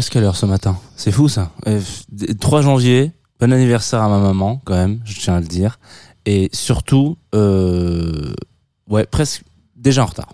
Presque 0.00 0.16
à 0.16 0.22
l'heure 0.22 0.36
ce 0.36 0.46
matin. 0.46 0.78
C'est 0.96 1.12
fou 1.12 1.28
ça. 1.28 1.50
Euh, 1.66 1.78
3 2.40 2.62
janvier, 2.62 3.12
bon 3.38 3.52
anniversaire 3.52 4.00
à 4.00 4.08
ma 4.08 4.18
maman 4.18 4.58
quand 4.64 4.72
même, 4.72 5.02
je 5.04 5.20
tiens 5.20 5.34
à 5.34 5.40
le 5.40 5.46
dire. 5.46 5.78
Et 6.24 6.48
surtout, 6.54 7.18
euh, 7.34 8.32
ouais, 8.88 9.04
presque 9.04 9.42
déjà 9.76 10.02
en 10.02 10.06
retard. 10.06 10.30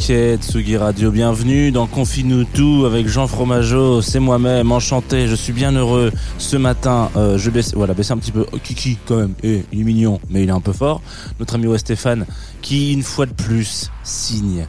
Ok, 0.00 0.12
Tsugi 0.40 0.76
Radio, 0.76 1.10
bienvenue 1.10 1.72
dans 1.72 1.88
Confine-nous 1.88 2.44
tout 2.44 2.84
avec 2.86 3.08
Jean 3.08 3.26
Fromageau, 3.26 4.00
c'est 4.00 4.20
moi-même, 4.20 4.70
enchanté, 4.70 5.26
je 5.26 5.34
suis 5.34 5.52
bien 5.52 5.72
heureux. 5.72 6.12
Ce 6.38 6.56
matin, 6.56 7.10
euh, 7.16 7.36
je 7.36 7.50
baisse, 7.50 7.74
voilà, 7.74 7.94
baisse 7.94 8.12
un 8.12 8.16
petit 8.16 8.30
peu, 8.30 8.46
oh, 8.52 8.58
Kiki 8.62 8.96
quand 9.06 9.16
même, 9.16 9.34
Eh, 9.42 9.64
il 9.72 9.80
est 9.80 9.82
mignon, 9.84 10.20
mais 10.30 10.44
il 10.44 10.50
est 10.50 10.52
un 10.52 10.60
peu 10.60 10.72
fort. 10.72 11.02
Notre 11.40 11.56
ami 11.56 11.66
Stéphane, 11.80 12.26
qui 12.62 12.92
une 12.92 13.02
fois 13.02 13.26
de 13.26 13.32
plus 13.32 13.90
signe 14.04 14.68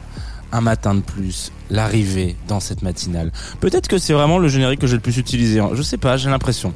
un 0.50 0.60
matin 0.62 0.96
de 0.96 1.00
plus 1.00 1.52
l'arrivée 1.70 2.34
dans 2.48 2.58
cette 2.58 2.82
matinale. 2.82 3.30
Peut-être 3.60 3.86
que 3.86 3.98
c'est 3.98 4.12
vraiment 4.14 4.38
le 4.38 4.48
générique 4.48 4.80
que 4.80 4.88
j'ai 4.88 4.96
le 4.96 5.00
plus 5.00 5.16
utilisé, 5.16 5.60
hein. 5.60 5.70
je 5.74 5.82
sais 5.82 5.96
pas, 5.96 6.16
j'ai 6.16 6.28
l'impression. 6.28 6.74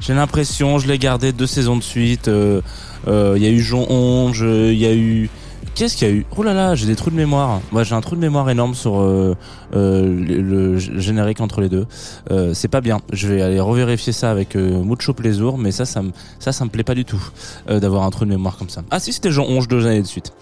J'ai 0.00 0.14
l'impression, 0.14 0.80
je 0.80 0.88
l'ai 0.88 0.98
gardé 0.98 1.32
deux 1.32 1.46
saisons 1.46 1.76
de 1.76 1.82
suite. 1.82 2.26
euh, 2.26 2.60
euh, 3.06 3.34
Il 3.36 3.42
y 3.44 3.46
a 3.46 3.50
eu 3.50 3.60
Jean 3.60 3.86
Onge, 3.88 4.40
il 4.44 4.78
y 4.78 4.86
a 4.86 4.92
eu. 4.92 5.30
Qu'est-ce 5.74 5.96
qu'il 5.96 6.06
y 6.06 6.10
a 6.10 6.14
eu? 6.14 6.24
Oh 6.36 6.44
là 6.44 6.54
là, 6.54 6.76
j'ai 6.76 6.86
des 6.86 6.94
trous 6.94 7.10
de 7.10 7.16
mémoire. 7.16 7.60
Moi, 7.72 7.82
j'ai 7.82 7.96
un 7.96 8.00
trou 8.00 8.14
de 8.14 8.20
mémoire 8.20 8.48
énorme 8.48 8.74
sur 8.74 9.00
euh, 9.00 9.34
euh, 9.74 10.02
le, 10.06 10.40
le 10.76 10.78
générique 10.78 11.40
entre 11.40 11.60
les 11.60 11.68
deux. 11.68 11.86
Euh, 12.30 12.54
c'est 12.54 12.68
pas 12.68 12.80
bien. 12.80 13.00
Je 13.12 13.26
vais 13.26 13.42
aller 13.42 13.58
revérifier 13.58 14.12
ça 14.12 14.30
avec 14.30 14.54
euh, 14.54 14.82
mucho 14.84 15.12
plaisir, 15.14 15.56
mais 15.58 15.72
ça, 15.72 15.84
ça 15.84 16.02
me, 16.02 16.12
ça, 16.38 16.52
ça 16.52 16.64
me 16.64 16.70
plaît 16.70 16.84
pas 16.84 16.94
du 16.94 17.04
tout 17.04 17.20
euh, 17.68 17.80
d'avoir 17.80 18.04
un 18.04 18.10
trou 18.10 18.24
de 18.24 18.30
mémoire 18.30 18.56
comme 18.56 18.68
ça. 18.68 18.82
Ah 18.92 19.00
si, 19.00 19.12
c'était 19.12 19.32
Jean 19.32 19.46
Onge 19.48 19.66
deux 19.66 19.84
années 19.84 20.02
de 20.02 20.06
suite. 20.06 20.32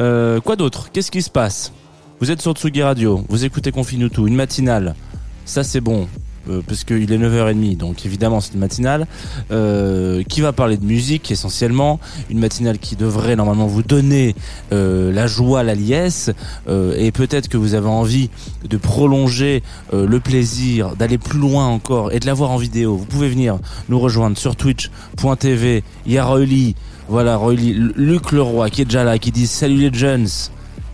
Euh, 0.00 0.40
quoi 0.40 0.56
d'autre? 0.56 0.90
Qu'est-ce 0.92 1.12
qui 1.12 1.22
se 1.22 1.30
passe? 1.30 1.72
Vous 2.20 2.32
êtes 2.32 2.42
sur 2.42 2.52
Tsugi 2.52 2.82
Radio, 2.82 3.24
vous 3.28 3.44
écoutez 3.44 3.70
Confine 3.70 4.10
tout, 4.10 4.26
une 4.26 4.34
matinale. 4.34 4.96
Ça, 5.44 5.62
c'est 5.62 5.80
bon. 5.80 6.08
Euh, 6.50 6.60
parce 6.66 6.84
qu'il 6.84 7.10
est 7.10 7.18
9h30, 7.18 7.76
donc 7.76 8.04
évidemment 8.04 8.40
c'est 8.40 8.52
une 8.54 8.60
matinale 8.60 9.06
euh, 9.50 10.22
qui 10.24 10.40
va 10.40 10.52
parler 10.52 10.76
de 10.76 10.84
musique 10.84 11.30
essentiellement, 11.30 12.00
une 12.30 12.38
matinale 12.38 12.78
qui 12.78 12.96
devrait 12.96 13.36
normalement 13.36 13.66
vous 13.66 13.82
donner 13.82 14.34
euh, 14.72 15.12
la 15.12 15.26
joie, 15.26 15.62
la 15.62 15.74
liesse, 15.74 16.30
euh, 16.68 16.94
et 16.98 17.12
peut-être 17.12 17.48
que 17.48 17.56
vous 17.56 17.74
avez 17.74 17.88
envie 17.88 18.30
de 18.68 18.76
prolonger 18.76 19.62
euh, 19.92 20.06
le 20.06 20.20
plaisir, 20.20 20.96
d'aller 20.96 21.18
plus 21.18 21.38
loin 21.38 21.66
encore 21.66 22.12
et 22.12 22.20
de 22.20 22.26
la 22.26 22.34
voir 22.34 22.50
en 22.50 22.56
vidéo. 22.56 22.96
Vous 22.96 23.06
pouvez 23.06 23.28
venir 23.28 23.58
nous 23.88 23.98
rejoindre 23.98 24.36
sur 24.36 24.56
twitch.tv, 24.56 25.82
il 26.06 26.12
y 26.12 26.18
a 26.18 26.24
Royly, 26.24 26.74
voilà 27.08 27.36
Royly, 27.36 27.74
Luc 27.96 28.32
Leroy 28.32 28.70
qui 28.70 28.82
est 28.82 28.86
déjà 28.86 29.04
là, 29.04 29.18
qui 29.18 29.30
dit 29.30 29.46
salut 29.46 29.90
les 29.90 29.92
jeunes. 29.92 30.28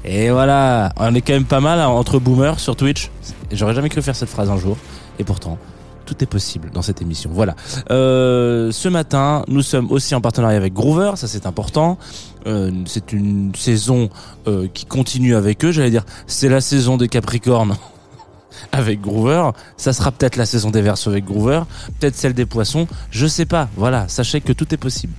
Et 0.05 0.31
voilà, 0.31 0.93
on 0.97 1.15
est 1.15 1.21
quand 1.21 1.35
même 1.35 1.45
pas 1.45 1.61
mal 1.61 1.79
hein, 1.79 1.89
entre 1.89 2.19
boomers 2.19 2.59
sur 2.59 2.75
Twitch. 2.75 3.11
J'aurais 3.53 3.75
jamais 3.75 3.91
cru 3.91 4.01
faire 4.01 4.17
cette 4.17 4.31
phrase 4.31 4.49
un 4.49 4.57
jour. 4.57 4.77
Et 5.21 5.25
pourtant, 5.25 5.59
tout 6.07 6.25
est 6.25 6.27
possible 6.27 6.71
dans 6.73 6.81
cette 6.81 7.03
émission. 7.03 7.31
Voilà. 7.31 7.55
Euh, 7.91 8.73
ce 8.73 8.89
matin, 8.89 9.45
nous 9.49 9.61
sommes 9.61 9.93
aussi 9.93 10.15
en 10.15 10.23
partenariat 10.23 10.57
avec 10.57 10.73
Groover, 10.73 11.13
ça 11.17 11.29
c'est 11.29 11.45
important. 11.45 11.99
Euh, 12.47 12.71
c'est 12.87 13.13
une 13.13 13.55
saison 13.55 14.09
euh, 14.49 14.67
qui 14.73 14.87
continue 14.87 15.37
avec 15.37 15.63
eux. 15.63 15.73
J'allais 15.73 15.91
dire, 15.91 16.07
c'est 16.27 16.49
la 16.49 16.63
saison 16.63 16.97
des 16.97 17.09
Capricornes 17.09 17.77
avec 18.73 19.03
Groover. 19.03 19.51
Ça 19.77 19.93
sera 19.93 20.11
peut-être 20.11 20.37
la 20.37 20.47
saison 20.47 20.71
des 20.71 20.81
Verseaux 20.81 21.11
avec 21.11 21.27
Groover, 21.27 21.61
peut-être 22.01 22.17
celle 22.17 22.33
des 22.33 22.47
Poissons. 22.47 22.89
Je 23.11 23.27
sais 23.27 23.45
pas. 23.45 23.69
Voilà, 23.77 24.09
sachez 24.09 24.41
que 24.41 24.55
tout 24.55 24.73
est 24.73 24.79
possible. 24.79 25.13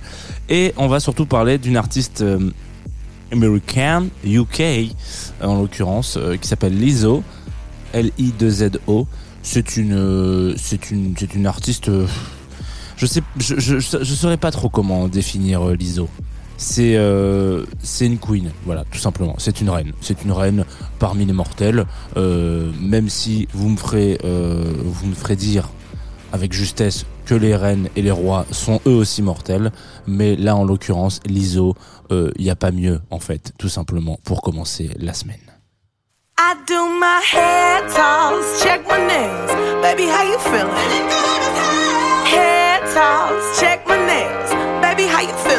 Et 0.48 0.74
on 0.76 0.88
va 0.88 0.98
surtout 0.98 1.26
parler 1.26 1.58
d'une 1.58 1.76
artiste 1.76 2.24
américaine, 3.30 4.08
UK 4.24 4.90
en 5.40 5.60
l'occurrence, 5.60 6.18
qui 6.40 6.48
s'appelle 6.48 6.76
Lizzo. 6.76 7.22
L-I-2-Z-O. 7.92 9.06
C'est 9.42 9.76
une, 9.76 9.92
euh, 9.94 10.54
c'est 10.56 10.90
une, 10.90 11.14
c'est 11.18 11.34
une 11.34 11.46
artiste. 11.46 11.88
euh, 11.88 12.06
je 12.96 13.06
sais, 13.06 13.22
je, 13.38 13.58
je, 13.58 13.78
je, 13.80 14.14
saurais 14.14 14.36
pas 14.36 14.52
trop 14.52 14.68
comment 14.68 15.08
définir 15.08 15.68
euh, 15.68 15.74
Lizzo. 15.74 16.08
C'est, 16.56 16.96
euh, 16.96 17.64
c'est 17.82 18.06
une 18.06 18.18
queen, 18.18 18.52
voilà, 18.64 18.84
tout 18.90 18.98
simplement. 18.98 19.34
C'est 19.38 19.60
une 19.60 19.68
reine. 19.68 19.92
C'est 20.00 20.22
une 20.22 20.30
reine 20.30 20.64
parmi 21.00 21.24
les 21.24 21.32
mortels. 21.32 21.86
Euh, 22.16 22.70
même 22.80 23.08
si 23.08 23.48
vous 23.52 23.68
me 23.70 23.76
ferez, 23.76 24.18
euh, 24.24 24.72
vous 24.84 25.08
me 25.08 25.14
ferez 25.14 25.34
dire 25.34 25.70
avec 26.32 26.52
justesse 26.52 27.04
que 27.26 27.34
les 27.34 27.56
reines 27.56 27.88
et 27.96 28.02
les 28.02 28.12
rois 28.12 28.46
sont 28.52 28.80
eux 28.86 28.94
aussi 28.94 29.22
mortels. 29.22 29.72
Mais 30.06 30.36
là, 30.36 30.54
en 30.54 30.64
l'occurrence, 30.64 31.18
Lizzo, 31.26 31.74
il 32.10 32.32
n'y 32.38 32.50
a 32.50 32.56
pas 32.56 32.70
mieux, 32.70 33.00
en 33.10 33.18
fait, 33.18 33.52
tout 33.58 33.70
simplement, 33.70 34.20
pour 34.22 34.42
commencer 34.42 34.90
la 34.98 35.14
semaine. 35.14 35.51
I 36.52 36.54
do 36.66 36.86
my 36.86 37.18
hair 37.32 37.80
toss, 37.88 38.62
check 38.62 38.86
my 38.86 38.98
nails. 38.98 39.52
Baby, 39.80 40.04
how 40.04 40.22
you 40.22 40.38
feeling? 40.38 41.08
Hair 42.28 42.80
toss, 42.92 43.58
check 43.58 43.86
my 43.86 43.96
nails. 43.96 44.50
Baby, 44.82 45.08
how 45.08 45.22
you 45.22 45.32
feeling? 45.44 45.51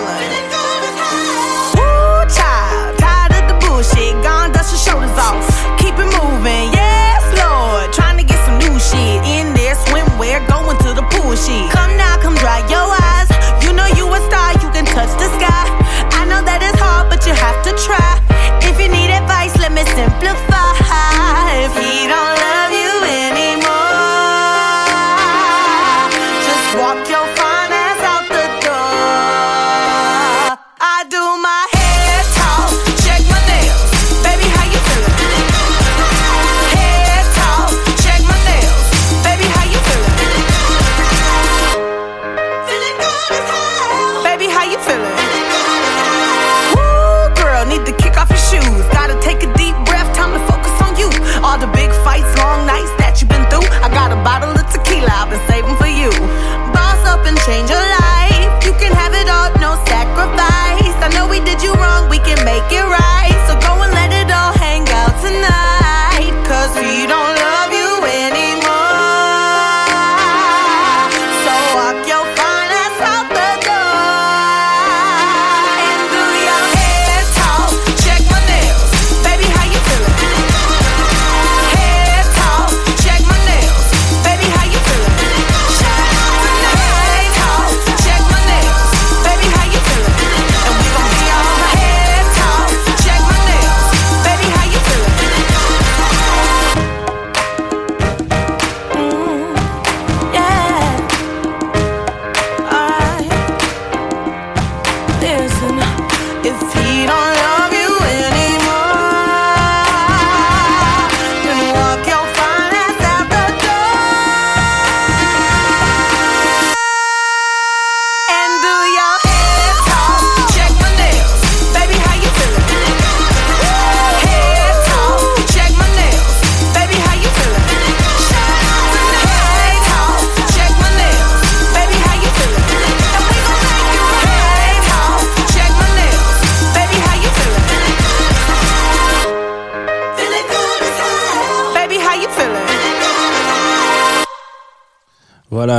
make 62.70 62.80
it 62.80 62.84
right. 62.84 63.03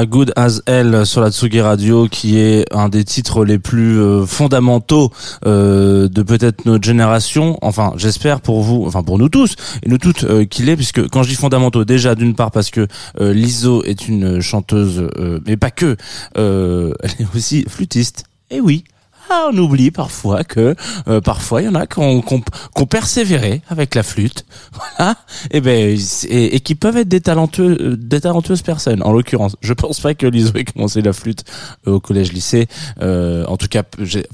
Good 0.07 0.33
as 0.37 0.61
Hell 0.67 1.07
sur 1.07 1.21
la 1.21 1.31
Tsugi 1.31 1.61
Radio, 1.61 2.09
qui 2.09 2.39
est 2.39 2.65
un 2.73 2.89
des 2.89 3.05
titres 3.05 3.45
les 3.45 3.59
plus 3.59 4.01
euh, 4.01 4.27
fondamentaux 4.27 5.11
euh, 5.47 6.09
de 6.09 6.23
peut-être 6.23 6.65
notre 6.65 6.85
génération. 6.85 7.59
Enfin, 7.63 7.93
j'espère 7.97 8.41
pour 8.41 8.63
vous, 8.63 8.85
enfin 8.87 9.03
pour 9.03 9.19
nous 9.19 9.29
tous 9.29 9.57
et 9.83 9.89
nous 9.89 9.99
toutes 9.99 10.25
euh, 10.25 10.45
qu'il 10.45 10.69
est, 10.69 10.77
puisque 10.77 11.09
quand 11.09 11.23
je 11.23 11.31
dis 11.31 11.35
fondamentaux, 11.35 11.85
déjà 11.85 12.15
d'une 12.15 12.35
part 12.35 12.51
parce 12.51 12.71
que 12.71 12.87
Lizzo 13.19 13.83
est 13.85 14.09
une 14.09 14.41
chanteuse, 14.41 15.09
mais 15.47 15.57
pas 15.57 15.71
que, 15.71 15.97
elle 16.35 17.11
est 17.19 17.37
aussi 17.37 17.65
flûtiste. 17.69 18.25
Et 18.51 18.61
oui. 18.61 18.85
Ah, 19.31 19.49
on 19.53 19.57
oublie 19.59 19.91
parfois 19.91 20.45
que 20.45 20.75
euh, 21.09 21.21
parfois 21.21 21.63
il 21.63 21.65
y 21.65 21.69
en 21.69 21.75
a 21.75 21.87
qui 21.87 21.99
ont 21.99 22.23
persévéré 22.89 23.63
avec 23.69 23.95
la 23.95 24.03
flûte, 24.03 24.45
voilà, 24.73 25.17
et 25.51 25.61
ben 25.61 25.97
et, 26.29 26.57
et 26.57 26.61
qui 26.61 26.75
peuvent 26.75 26.97
être 26.97 27.09
des 27.09 27.21
talentueux, 27.21 27.77
euh, 27.81 27.97
des 27.97 28.21
talentueuses 28.21 28.63
personnes. 28.63 29.03
En 29.03 29.13
l'occurrence, 29.13 29.57
je 29.61 29.73
pense 29.73 30.01
pas 30.01 30.15
que 30.15 30.27
Lizzo 30.27 30.55
ait 30.57 30.65
commencé 30.65 31.01
la 31.03 31.13
flûte 31.13 31.45
euh, 31.89 31.93
au 31.93 32.01
collège-lycée. 32.01 32.67
Euh, 33.01 33.45
en 33.47 33.57
tout 33.57 33.69
cas, 33.69 33.83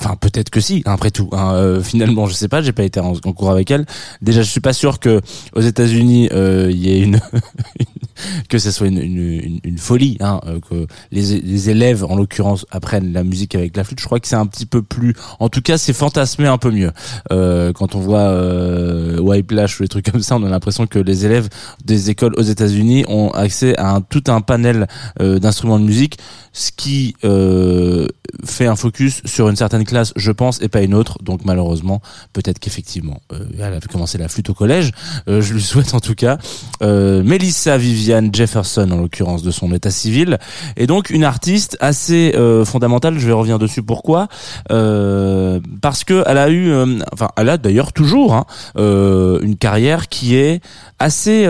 enfin 0.00 0.16
peut-être 0.16 0.50
que 0.50 0.60
si. 0.60 0.82
hein, 0.86 0.92
après 0.92 1.10
tout, 1.10 1.30
hein, 1.32 1.52
euh, 1.54 1.82
finalement, 1.82 2.26
je 2.26 2.34
sais 2.34 2.48
pas. 2.48 2.60
J'ai 2.62 2.72
pas 2.72 2.84
été 2.84 3.00
en, 3.00 3.12
en 3.24 3.32
cours 3.32 3.50
avec 3.50 3.70
elle. 3.70 3.86
Déjà, 4.22 4.42
je 4.42 4.50
suis 4.50 4.60
pas 4.60 4.72
sûr 4.72 4.98
que 4.98 5.20
aux 5.54 5.60
États-Unis 5.60 6.28
il 6.32 6.76
y 6.76 6.90
ait 6.90 7.00
une 7.00 7.20
que 8.48 8.58
ce 8.58 8.70
soit 8.70 8.86
une, 8.86 8.98
une, 8.98 9.60
une, 9.64 9.78
folie, 9.78 10.16
hein, 10.20 10.40
euh, 10.46 10.60
que 10.60 10.86
les, 11.10 11.40
les 11.40 11.70
élèves, 11.70 12.04
en 12.04 12.16
l'occurrence, 12.16 12.66
apprennent 12.70 13.12
la 13.12 13.24
musique 13.24 13.54
avec 13.54 13.76
la 13.76 13.84
flûte. 13.84 14.00
Je 14.00 14.06
crois 14.06 14.20
que 14.20 14.28
c'est 14.28 14.36
un 14.36 14.46
petit 14.46 14.66
peu 14.66 14.82
plus, 14.82 15.14
en 15.38 15.48
tout 15.48 15.62
cas, 15.62 15.78
c'est 15.78 15.92
fantasmé 15.92 16.46
un 16.46 16.58
peu 16.58 16.70
mieux. 16.70 16.92
Euh, 17.32 17.72
quand 17.72 17.94
on 17.94 18.00
voit 18.00 18.18
euh, 18.18 19.18
Whiplash 19.20 19.80
ou 19.80 19.82
les 19.82 19.88
trucs 19.88 20.10
comme 20.10 20.22
ça, 20.22 20.36
on 20.36 20.44
a 20.44 20.48
l'impression 20.48 20.86
que 20.86 20.98
les 20.98 21.26
élèves 21.26 21.48
des 21.84 22.10
écoles 22.10 22.34
aux 22.36 22.42
États-Unis 22.42 23.04
ont 23.08 23.30
accès 23.30 23.76
à 23.78 23.94
un, 23.94 24.00
tout 24.00 24.24
un 24.28 24.40
panel 24.40 24.86
euh, 25.20 25.38
d'instruments 25.38 25.78
de 25.78 25.84
musique, 25.84 26.18
ce 26.52 26.70
qui 26.72 27.14
euh, 27.24 28.08
fait 28.44 28.66
un 28.66 28.76
focus 28.76 29.22
sur 29.24 29.48
une 29.48 29.56
certaine 29.56 29.84
classe, 29.84 30.12
je 30.16 30.32
pense, 30.32 30.60
et 30.62 30.68
pas 30.68 30.82
une 30.82 30.94
autre. 30.94 31.18
Donc 31.22 31.44
malheureusement, 31.44 32.00
peut-être 32.32 32.58
qu'effectivement, 32.58 33.20
euh, 33.32 33.44
elle 33.54 33.62
avait 33.62 33.80
commencé 33.80 34.18
la 34.18 34.28
flûte 34.28 34.50
au 34.50 34.54
collège. 34.54 34.92
Euh, 35.28 35.40
je 35.40 35.54
lui 35.54 35.62
souhaite 35.62 35.94
en 35.94 36.00
tout 36.00 36.14
cas. 36.14 36.38
Euh, 36.82 37.22
Melissa 37.22 37.78
Jefferson, 38.32 38.90
en 38.90 38.96
l'occurrence 38.96 39.42
de 39.42 39.50
son 39.50 39.72
état 39.72 39.90
civil, 39.90 40.38
et 40.76 40.86
donc 40.86 41.10
une 41.10 41.24
artiste 41.24 41.76
assez 41.80 42.34
euh, 42.36 42.64
fondamentale. 42.64 43.18
Je 43.18 43.26
vais 43.26 43.32
revenir 43.32 43.58
dessus. 43.58 43.82
Pourquoi? 43.82 44.28
Euh, 44.70 45.60
Parce 45.80 46.04
que 46.04 46.24
elle 46.26 46.38
a 46.38 46.48
eu, 46.48 46.70
euh, 46.70 46.98
enfin, 47.12 47.28
elle 47.36 47.48
a 47.48 47.56
d'ailleurs 47.56 47.92
toujours 47.92 48.34
hein, 48.34 48.46
une 48.76 49.56
carrière 49.56 50.08
qui 50.08 50.36
est 50.36 50.60
assez 50.98 51.46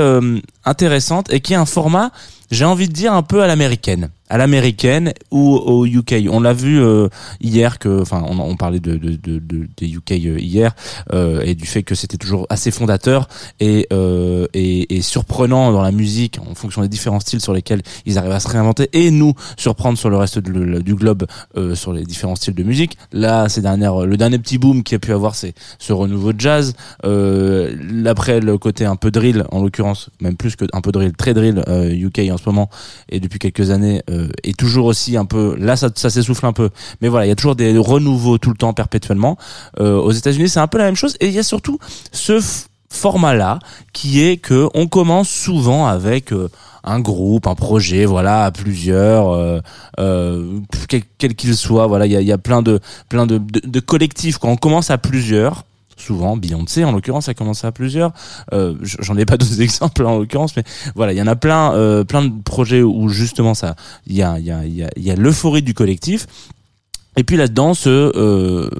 intéressante 0.64 1.32
et 1.32 1.40
qui 1.40 1.52
est 1.52 1.56
un 1.56 1.66
format, 1.66 2.10
j'ai 2.50 2.64
envie 2.64 2.88
de 2.88 2.92
dire 2.92 3.12
un 3.12 3.22
peu 3.22 3.42
à 3.42 3.46
l'américaine, 3.46 4.10
à 4.30 4.38
l'américaine 4.38 5.12
ou 5.30 5.54
au 5.56 5.84
UK. 5.84 6.14
On 6.30 6.40
l'a 6.40 6.52
vu 6.54 6.80
euh, 6.80 7.08
hier 7.40 7.78
que, 7.78 8.00
enfin, 8.00 8.24
on, 8.26 8.38
on 8.38 8.56
parlait 8.56 8.80
de, 8.80 8.96
de, 8.96 9.10
de, 9.16 9.38
de- 9.38 9.68
des 9.76 9.88
UK 9.92 10.12
euh, 10.12 10.38
hier 10.38 10.74
euh, 11.12 11.42
et 11.42 11.54
du 11.54 11.66
fait 11.66 11.82
que 11.82 11.94
c'était 11.94 12.16
toujours 12.16 12.46
assez 12.48 12.70
fondateur 12.70 13.28
et, 13.60 13.86
euh, 13.92 14.46
et 14.54 14.96
et 14.96 15.02
surprenant 15.02 15.72
dans 15.72 15.82
la 15.82 15.92
musique 15.92 16.38
en 16.48 16.54
fonction 16.54 16.82
des 16.82 16.88
différents 16.88 17.20
styles 17.20 17.40
sur 17.40 17.52
lesquels 17.52 17.82
ils 18.06 18.16
arrivent 18.18 18.30
à 18.32 18.40
se 18.40 18.48
réinventer 18.48 18.88
et 18.92 19.10
nous 19.10 19.34
surprendre 19.56 19.98
sur 19.98 20.08
le 20.10 20.16
reste 20.16 20.38
de 20.38 20.80
du 20.80 20.94
globe 20.94 21.26
euh, 21.56 21.74
sur 21.74 21.92
les 21.92 22.04
différents 22.04 22.36
styles 22.36 22.54
de 22.54 22.62
musique. 22.62 22.96
Là, 23.12 23.48
ces 23.48 23.60
dernières, 23.62 24.06
le 24.06 24.16
dernier 24.16 24.38
petit 24.38 24.58
boom 24.58 24.82
qui 24.82 24.94
a 24.94 24.98
pu 24.98 25.12
avoir, 25.12 25.34
c'est 25.34 25.54
ce 25.78 25.92
renouveau 25.92 26.32
de 26.32 26.40
jazz. 26.40 26.74
Euh, 27.04 28.04
après 28.06 28.40
le 28.40 28.56
côté 28.58 28.84
un 28.84 28.96
peu 28.96 29.10
drill, 29.10 29.44
en 29.50 29.62
l'occurrence, 29.62 30.10
même 30.20 30.36
plus 30.36 30.54
que 30.56 30.64
un 30.72 30.80
peu 30.80 30.92
drill, 30.92 31.12
très 31.12 31.34
drill 31.34 31.62
UK 31.68 32.30
en 32.30 32.36
ce 32.38 32.44
moment 32.46 32.70
et 33.08 33.20
depuis 33.20 33.38
quelques 33.38 33.70
années 33.70 34.02
euh, 34.10 34.19
est 34.42 34.56
toujours 34.56 34.86
aussi 34.86 35.16
un 35.16 35.24
peu. 35.24 35.56
Là, 35.58 35.76
ça, 35.76 35.90
s'essouffle 35.94 36.46
un 36.46 36.52
peu, 36.52 36.70
mais 37.00 37.08
voilà, 37.08 37.26
il 37.26 37.28
y 37.28 37.32
a 37.32 37.36
toujours 37.36 37.56
des 37.56 37.76
renouveaux 37.76 38.38
tout 38.38 38.50
le 38.50 38.56
temps, 38.56 38.72
perpétuellement. 38.72 39.36
Euh, 39.78 39.96
aux 39.96 40.12
États-Unis, 40.12 40.48
c'est 40.48 40.60
un 40.60 40.66
peu 40.66 40.78
la 40.78 40.84
même 40.84 40.96
chose 40.96 41.16
et 41.20 41.26
il 41.26 41.32
y 41.32 41.38
a 41.38 41.42
surtout 41.42 41.78
ce 42.12 42.40
f- 42.40 42.66
format-là 42.90 43.58
qui 43.92 44.22
est 44.22 44.36
que 44.36 44.68
on 44.74 44.86
commence 44.86 45.28
souvent 45.28 45.86
avec 45.86 46.32
euh, 46.32 46.48
un 46.84 47.00
groupe, 47.00 47.46
un 47.46 47.54
projet, 47.54 48.04
voilà, 48.04 48.44
à 48.44 48.50
plusieurs, 48.50 49.30
euh, 49.30 49.60
euh, 49.98 50.58
quel 51.18 51.34
qu'il 51.34 51.54
soit, 51.54 51.86
voilà, 51.86 52.06
il 52.06 52.12
y 52.12 52.32
a, 52.32 52.38
plein 52.38 52.62
de 52.62 52.80
plein 53.08 53.26
de, 53.26 53.38
de 53.38 53.80
collectifs 53.80 54.38
quand 54.38 54.48
on 54.48 54.56
commence 54.56 54.90
à 54.90 54.98
plusieurs. 54.98 55.64
Souvent, 56.00 56.36
Beyoncé 56.36 56.84
en 56.84 56.92
l'occurrence 56.92 57.28
a 57.28 57.34
commencé 57.34 57.66
à 57.66 57.72
plusieurs. 57.72 58.12
Euh, 58.54 58.74
J'en 58.82 59.16
ai 59.16 59.26
pas 59.26 59.36
d'autres 59.38 59.60
exemples 59.60 60.04
en 60.06 60.18
l'occurrence, 60.18 60.56
mais 60.56 60.64
voilà, 60.94 61.12
il 61.12 61.18
y 61.18 61.22
en 61.22 61.26
a 61.26 61.36
plein, 61.36 61.74
euh, 61.74 62.04
plein 62.04 62.22
de 62.22 62.42
projets 62.42 62.82
où 62.82 63.08
justement 63.08 63.54
ça, 63.54 63.76
il 64.06 64.16
y 64.16 64.22
a, 64.22 64.38
il 64.38 64.46
y 64.46 64.50
a, 64.50 64.64
il 64.64 64.74
y 64.74 64.82
a, 64.82 64.90
y 64.96 65.10
a 65.10 65.16
l'euphorie 65.16 65.62
du 65.62 65.74
collectif. 65.74 66.26
Et 67.16 67.24
puis 67.24 67.36
là-dedans, 67.36 67.74
ce, 67.74 67.88
euh, 67.90 68.70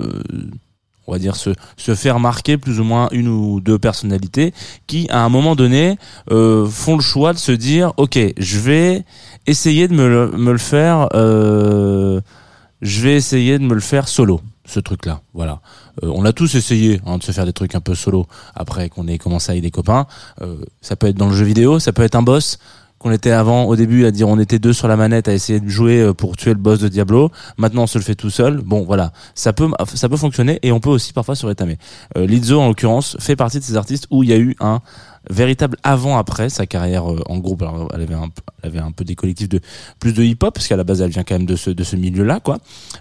on 1.07 1.13
va 1.13 1.19
dire 1.19 1.37
se, 1.37 1.51
se 1.77 1.95
faire 1.95 2.21
marquer 2.21 2.57
plus 2.57 2.81
ou 2.81 2.85
moins 2.85 3.09
une 3.13 3.29
ou 3.29 3.61
deux 3.61 3.79
personnalités 3.79 4.55
qui, 4.87 5.07
à 5.11 5.23
un 5.23 5.29
moment 5.29 5.57
donné, 5.57 5.99
euh, 6.31 6.67
font 6.67 6.97
le 6.97 7.03
choix 7.03 7.35
de 7.35 7.39
se 7.39 7.53
dire, 7.53 7.93
ok, 7.99 8.19
je 8.39 8.59
vais 8.61 9.05
essayer 9.47 9.89
de 9.89 9.95
me 9.95 10.09
le, 10.53 10.59
faire, 10.59 11.09
je 11.13 13.01
vais 13.03 13.15
essayer 13.15 13.59
de 13.59 13.65
me 13.65 13.75
le 13.75 13.81
faire 13.81 14.09
solo, 14.09 14.41
ce 14.71 14.81
truc-là. 14.81 15.21
Voilà. 15.35 15.61
Euh, 16.03 16.11
on 16.15 16.25
a 16.25 16.33
tous 16.33 16.55
essayé 16.55 17.01
hein, 17.07 17.19
de 17.19 17.23
se 17.23 17.33
faire 17.33 17.47
des 17.47 17.53
trucs 17.53 17.75
un 17.75 17.81
peu 17.81 17.95
solo 17.95 18.27
après 18.55 18.89
qu'on 18.89 19.07
ait 19.09 19.19
commencé 19.19 19.51
avec 19.51 19.63
des 19.63 19.71
copains. 19.71 20.07
Euh, 20.41 20.57
ça 20.81 20.97
peut 20.97 21.09
être 21.09 21.17
dans 21.17 21.29
le 21.29 21.35
jeu 21.35 21.45
vidéo, 21.45 21.79
ça 21.79 21.93
peut 21.93 22.03
être 22.03 22.15
un 22.15 22.23
boss 22.23 22.59
qu'on 23.01 23.11
était 23.11 23.31
avant 23.31 23.65
au 23.65 23.77
début 23.77 24.05
à 24.05 24.11
dire 24.11 24.29
on 24.29 24.39
était 24.39 24.59
deux 24.59 24.75
sur 24.75 24.87
la 24.87 24.97
manette 24.97 25.27
à 25.27 25.33
essayer 25.33 25.59
de 25.59 25.69
jouer 25.69 26.01
euh, 26.01 26.15
pour 26.15 26.37
tuer 26.37 26.51
le 26.51 26.61
boss 26.61 26.79
de 26.79 26.89
Diablo. 26.89 27.33
Maintenant 27.57 27.85
on 27.85 27.87
se 27.87 27.99
le 27.99 28.05
fait 28.05 28.15
tout 28.15 28.31
seul. 28.31 28.59
Bon 28.59 28.85
voilà, 28.85 29.13
ça 29.35 29.53
peut 29.53 29.69
ça 29.95 30.09
peut 30.09 30.19
fonctionner 30.19 30.61
et 30.63 30.71
on 30.71 30.81
peut 30.81 30.91
aussi 30.91 31.13
parfois 31.13 31.35
se 31.35 31.47
rétamer. 31.47 31.79
Euh, 32.17 32.27
Lizzo 32.27 32.61
en 32.61 32.69
l'occurrence 32.69 33.17
fait 33.19 33.37
partie 33.37 33.59
de 33.59 33.65
ces 33.65 33.77
artistes 33.77 34.07
où 34.11 34.23
il 34.23 34.29
y 34.29 34.33
a 34.35 34.39
eu 34.39 34.55
un 34.61 34.81
véritable 35.29 35.79
avant 35.83 36.19
après 36.19 36.51
sa 36.51 36.67
carrière 36.67 37.11
euh, 37.11 37.23
en 37.27 37.39
groupe. 37.39 37.63
Alors, 37.63 37.89
elle 37.95 38.03
avait 38.03 38.15
un 38.15 38.29
elle 38.63 38.69
avait 38.69 38.79
un 38.81 38.93
peu 38.93 39.05
des 39.05 39.17
collectifs 39.17 39.49
de 39.49 39.61
plus 39.99 40.13
de 40.13 40.23
hip 40.23 40.37
hop 40.43 40.55
parce 40.55 40.69
qu'à 40.69 40.77
la 40.77 40.85
base 40.85 41.01
elle 41.01 41.11
vient 41.11 41.25
quand 41.25 41.35
même 41.35 41.47
de 41.47 41.57
ce 41.57 41.71
de 41.71 41.85
ce 41.85 41.97
milieu 41.97 42.23
là 42.23 42.39
quoi. 42.39 42.59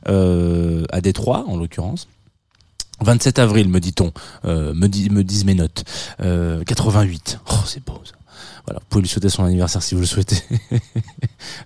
Euh, 0.08 0.86
à 0.92 1.02
Détroit 1.02 1.44
en 1.48 1.58
l'occurrence. 1.58 2.08
27 3.02 3.40
avril, 3.40 3.70
me 3.70 3.80
dit-on, 3.80 4.12
euh, 4.46 4.74
me, 4.74 4.88
dit, 4.88 5.10
me 5.10 5.24
disent 5.24 5.46
mes 5.46 5.56
notes. 5.56 5.84
Euh, 6.22 6.64
88. 6.64 7.40
Oh, 7.50 7.56
c'est 7.66 7.84
beau 7.84 8.02
ça. 8.04 8.19
Voilà, 8.70 8.82
vous 8.82 8.86
pouvez 8.88 9.02
lui 9.02 9.10
souhaiter 9.10 9.30
son 9.30 9.46
anniversaire 9.46 9.82
si 9.82 9.96
vous 9.96 10.02
le 10.02 10.08
souhaitez. 10.08 10.38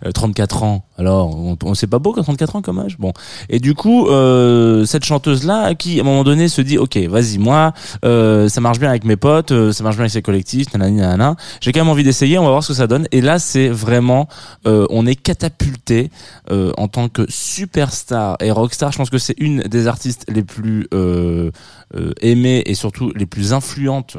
Euh, 0.06 0.12
34 0.12 0.64
ans. 0.64 0.86
Alors, 0.98 1.36
on, 1.36 1.58
on 1.64 1.74
c'est 1.74 1.88
pas 1.88 1.98
beau 1.98 2.14
quand 2.14 2.22
34 2.22 2.56
ans 2.58 2.62
comme 2.62 2.80
âge. 2.80 2.98
Bon. 3.00 3.12
Et 3.50 3.60
du 3.60 3.74
coup, 3.74 4.08
euh, 4.08 4.86
cette 4.86 5.04
chanteuse 5.04 5.46
là, 5.46 5.74
qui 5.74 6.00
à 6.00 6.04
un 6.04 6.06
moment 6.06 6.24
donné 6.24 6.48
se 6.48 6.62
dit, 6.62 6.78
ok, 6.78 6.96
vas-y, 7.10 7.38
moi, 7.38 7.74
euh, 8.06 8.48
ça 8.50 8.62
marche 8.62 8.80
bien 8.80 8.90
avec 8.90 9.04
mes 9.04 9.16
potes, 9.16 9.52
euh, 9.52 9.72
ça 9.74 9.84
marche 9.84 9.96
bien 9.96 10.04
avec 10.04 10.12
ses 10.12 10.22
collectifs, 10.22 10.72
nanani, 10.74 10.98
nanana. 10.98 11.36
J'ai 11.60 11.72
quand 11.72 11.80
même 11.80 11.90
envie 11.90 12.04
d'essayer. 12.04 12.38
On 12.38 12.44
va 12.44 12.52
voir 12.52 12.64
ce 12.64 12.70
que 12.70 12.74
ça 12.76 12.88
donne. 12.88 13.08
Et 13.12 13.22
là, 13.22 13.40
c'est 13.40 13.70
vraiment, 13.70 14.28
euh, 14.68 14.86
on 14.90 15.06
est 15.08 15.16
catapulté 15.16 16.12
euh, 16.52 16.72
en 16.78 16.88
tant 16.88 17.10
que 17.10 17.26
superstar 17.30 18.38
et 18.40 18.52
rockstar. 18.52 18.92
Je 18.92 18.98
pense 18.98 19.10
que 19.10 19.18
c'est 19.18 19.36
une 19.40 19.62
des 19.62 19.88
artistes 19.88 20.26
les 20.30 20.44
plus 20.44 20.88
euh, 20.94 21.52
euh, 21.96 22.12
aimées 22.22 22.64
et 22.66 22.76
surtout 22.76 23.12
les 23.16 23.26
plus 23.26 23.54
influentes 23.54 24.18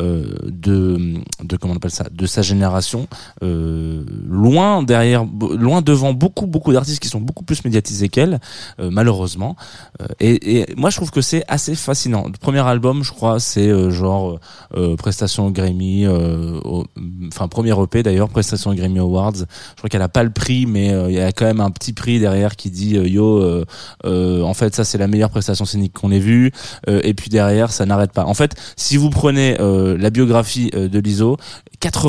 euh, 0.00 0.34
de, 0.44 1.20
de 1.42 1.56
comment 1.56 1.74
on 1.74 1.76
appelle 1.76 1.90
ça, 1.90 2.06
de 2.20 2.26
sa 2.26 2.42
génération. 2.42 3.08
Euh, 3.42 4.04
loin 4.28 4.82
derrière, 4.82 5.24
loin 5.58 5.80
devant 5.82 6.12
beaucoup 6.12 6.46
beaucoup 6.46 6.72
d'artistes 6.72 7.00
qui 7.02 7.08
sont 7.08 7.20
beaucoup 7.20 7.44
plus 7.44 7.64
médiatisés 7.64 8.08
qu'elle, 8.08 8.38
euh, 8.78 8.90
malheureusement. 8.92 9.56
Euh, 10.02 10.06
et, 10.20 10.60
et 10.60 10.74
moi, 10.76 10.90
je 10.90 10.96
trouve 10.96 11.10
que 11.10 11.20
c'est 11.22 11.44
assez 11.48 11.74
fascinant. 11.74 12.26
Premier 12.40 12.60
album, 12.66 13.02
je 13.02 13.12
crois, 13.12 13.40
c'est 13.40 13.68
euh, 13.68 13.90
genre 13.90 14.38
euh, 14.76 14.96
prestation 14.96 15.50
Grammy, 15.50 16.06
au- 16.06 16.84
enfin 17.28 17.48
premier 17.48 17.72
EP 17.82 18.02
d'ailleurs, 18.02 18.28
prestation 18.28 18.74
Grammy 18.74 18.98
Awards. 18.98 19.32
Je 19.36 19.76
crois 19.78 19.88
qu'elle 19.88 20.02
a 20.02 20.08
pas 20.08 20.22
le 20.22 20.30
prix, 20.30 20.66
mais 20.66 20.88
il 21.08 21.14
y 21.14 21.20
a 21.20 21.32
quand 21.32 21.46
même 21.46 21.60
un 21.60 21.70
petit 21.70 21.92
prix 21.92 22.20
derrière 22.20 22.56
qui 22.56 22.70
dit 22.70 22.90
yo, 22.96 23.64
en 24.04 24.54
fait 24.54 24.74
ça 24.74 24.84
c'est 24.84 24.98
la 24.98 25.06
meilleure 25.08 25.30
prestation 25.30 25.64
scénique 25.64 25.92
qu'on 25.94 26.10
ait 26.10 26.18
vue. 26.18 26.52
Et 26.86 27.14
puis 27.14 27.30
derrière 27.30 27.70
ça 27.72 27.86
n'arrête 27.86 28.12
pas. 28.12 28.24
En 28.26 28.34
fait, 28.34 28.54
si 28.76 28.96
vous 28.96 29.10
prenez 29.10 29.56
la 29.58 30.10
biographie 30.10 30.70
de 30.70 30.98
l'ISO, 30.98 31.36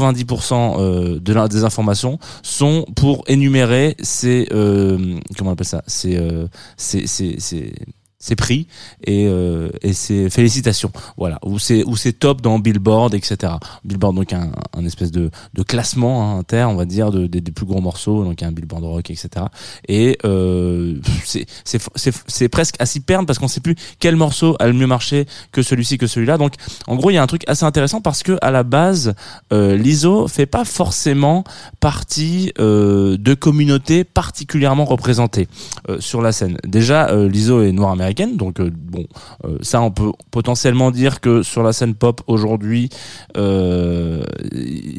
90% 0.01 0.75
euh, 0.79 1.19
de 1.19 1.33
la- 1.33 1.47
des 1.47 1.63
informations 1.63 2.17
sont 2.43 2.85
pour 2.95 3.23
énumérer 3.27 3.95
ces 4.01 4.47
euh, 4.51 5.19
comment 5.37 5.51
on 5.51 5.53
appelle 5.53 5.65
ça, 5.67 5.83
ces 5.87 6.17
euh, 6.17 6.47
ces 6.77 7.07
ces 7.07 7.39
ces 7.39 7.73
c'est 8.21 8.35
pris 8.35 8.67
et, 9.03 9.27
euh, 9.27 9.69
et 9.81 9.93
c'est 9.93 10.29
félicitations. 10.29 10.91
Voilà. 11.17 11.39
Où 11.43 11.59
c'est 11.59 11.83
où 11.83 11.97
c'est 11.97 12.13
top 12.13 12.41
dans 12.41 12.59
Billboard 12.59 13.13
etc 13.13 13.53
Billboard 13.83 14.15
donc 14.15 14.31
un, 14.31 14.51
un 14.73 14.85
espèce 14.85 15.11
de, 15.11 15.31
de 15.53 15.63
classement 15.63 16.23
hein, 16.23 16.39
inter 16.39 16.65
on 16.69 16.75
va 16.75 16.85
dire 16.85 17.11
de, 17.11 17.27
des, 17.27 17.41
plus 17.51 17.65
gros 17.65 17.81
morceaux. 17.81 18.23
Donc 18.23 18.41
un 18.43 18.51
Billboard 18.51 18.85
rock 18.85 19.09
etc 19.09 19.45
et 19.87 20.17
euh, 20.23 20.99
c'est 21.25 21.45
c'est 21.95 22.49
presque 22.49 22.75
à 22.79 22.85
s'y 22.85 22.99
perdre 22.99 23.25
parce 23.25 23.39
qu'on 23.39 23.47
sait 23.47 23.59
plus 23.59 23.75
quel 23.99 24.15
morceau 24.15 24.55
a 24.59 24.67
le 24.67 24.73
mieux 24.73 24.87
marché 24.87 25.25
que 25.51 25.61
celui-ci 25.61 25.97
que 25.97 26.07
celui-là. 26.07 26.37
Donc 26.37 26.53
en 26.87 26.95
gros 26.95 27.09
il 27.09 27.15
y 27.15 27.17
a 27.17 27.23
un 27.23 27.27
truc 27.27 27.43
assez 27.47 27.65
intéressant 27.65 28.01
parce 28.01 28.23
que 28.23 28.37
à 28.41 28.51
la 28.51 28.63
base 28.63 29.15
euh, 29.51 29.75
l'ISO 29.75 30.27
fait 30.27 30.45
pas 30.45 30.63
forcément 30.63 31.43
partie 31.79 32.53
euh, 32.59 33.17
de 33.17 33.33
communautés 33.33 34.03
particulièrement 34.03 34.85
représentées 34.85 35.47
euh, 35.89 35.99
sur 35.99 36.21
la 36.21 36.31
scène. 36.31 36.57
Déjà 36.65 37.09
euh, 37.09 37.27
l'ISO 37.27 37.63
est 37.63 37.71
noire 37.71 37.95
donc 38.13 38.59
euh, 38.59 38.71
bon 38.73 39.05
euh, 39.45 39.57
ça 39.61 39.81
on 39.81 39.91
peut 39.91 40.11
potentiellement 40.31 40.91
dire 40.91 41.21
que 41.21 41.43
sur 41.43 41.63
la 41.63 41.73
scène 41.73 41.95
pop 41.95 42.21
aujourd'hui 42.27 42.89
euh, 43.37 44.23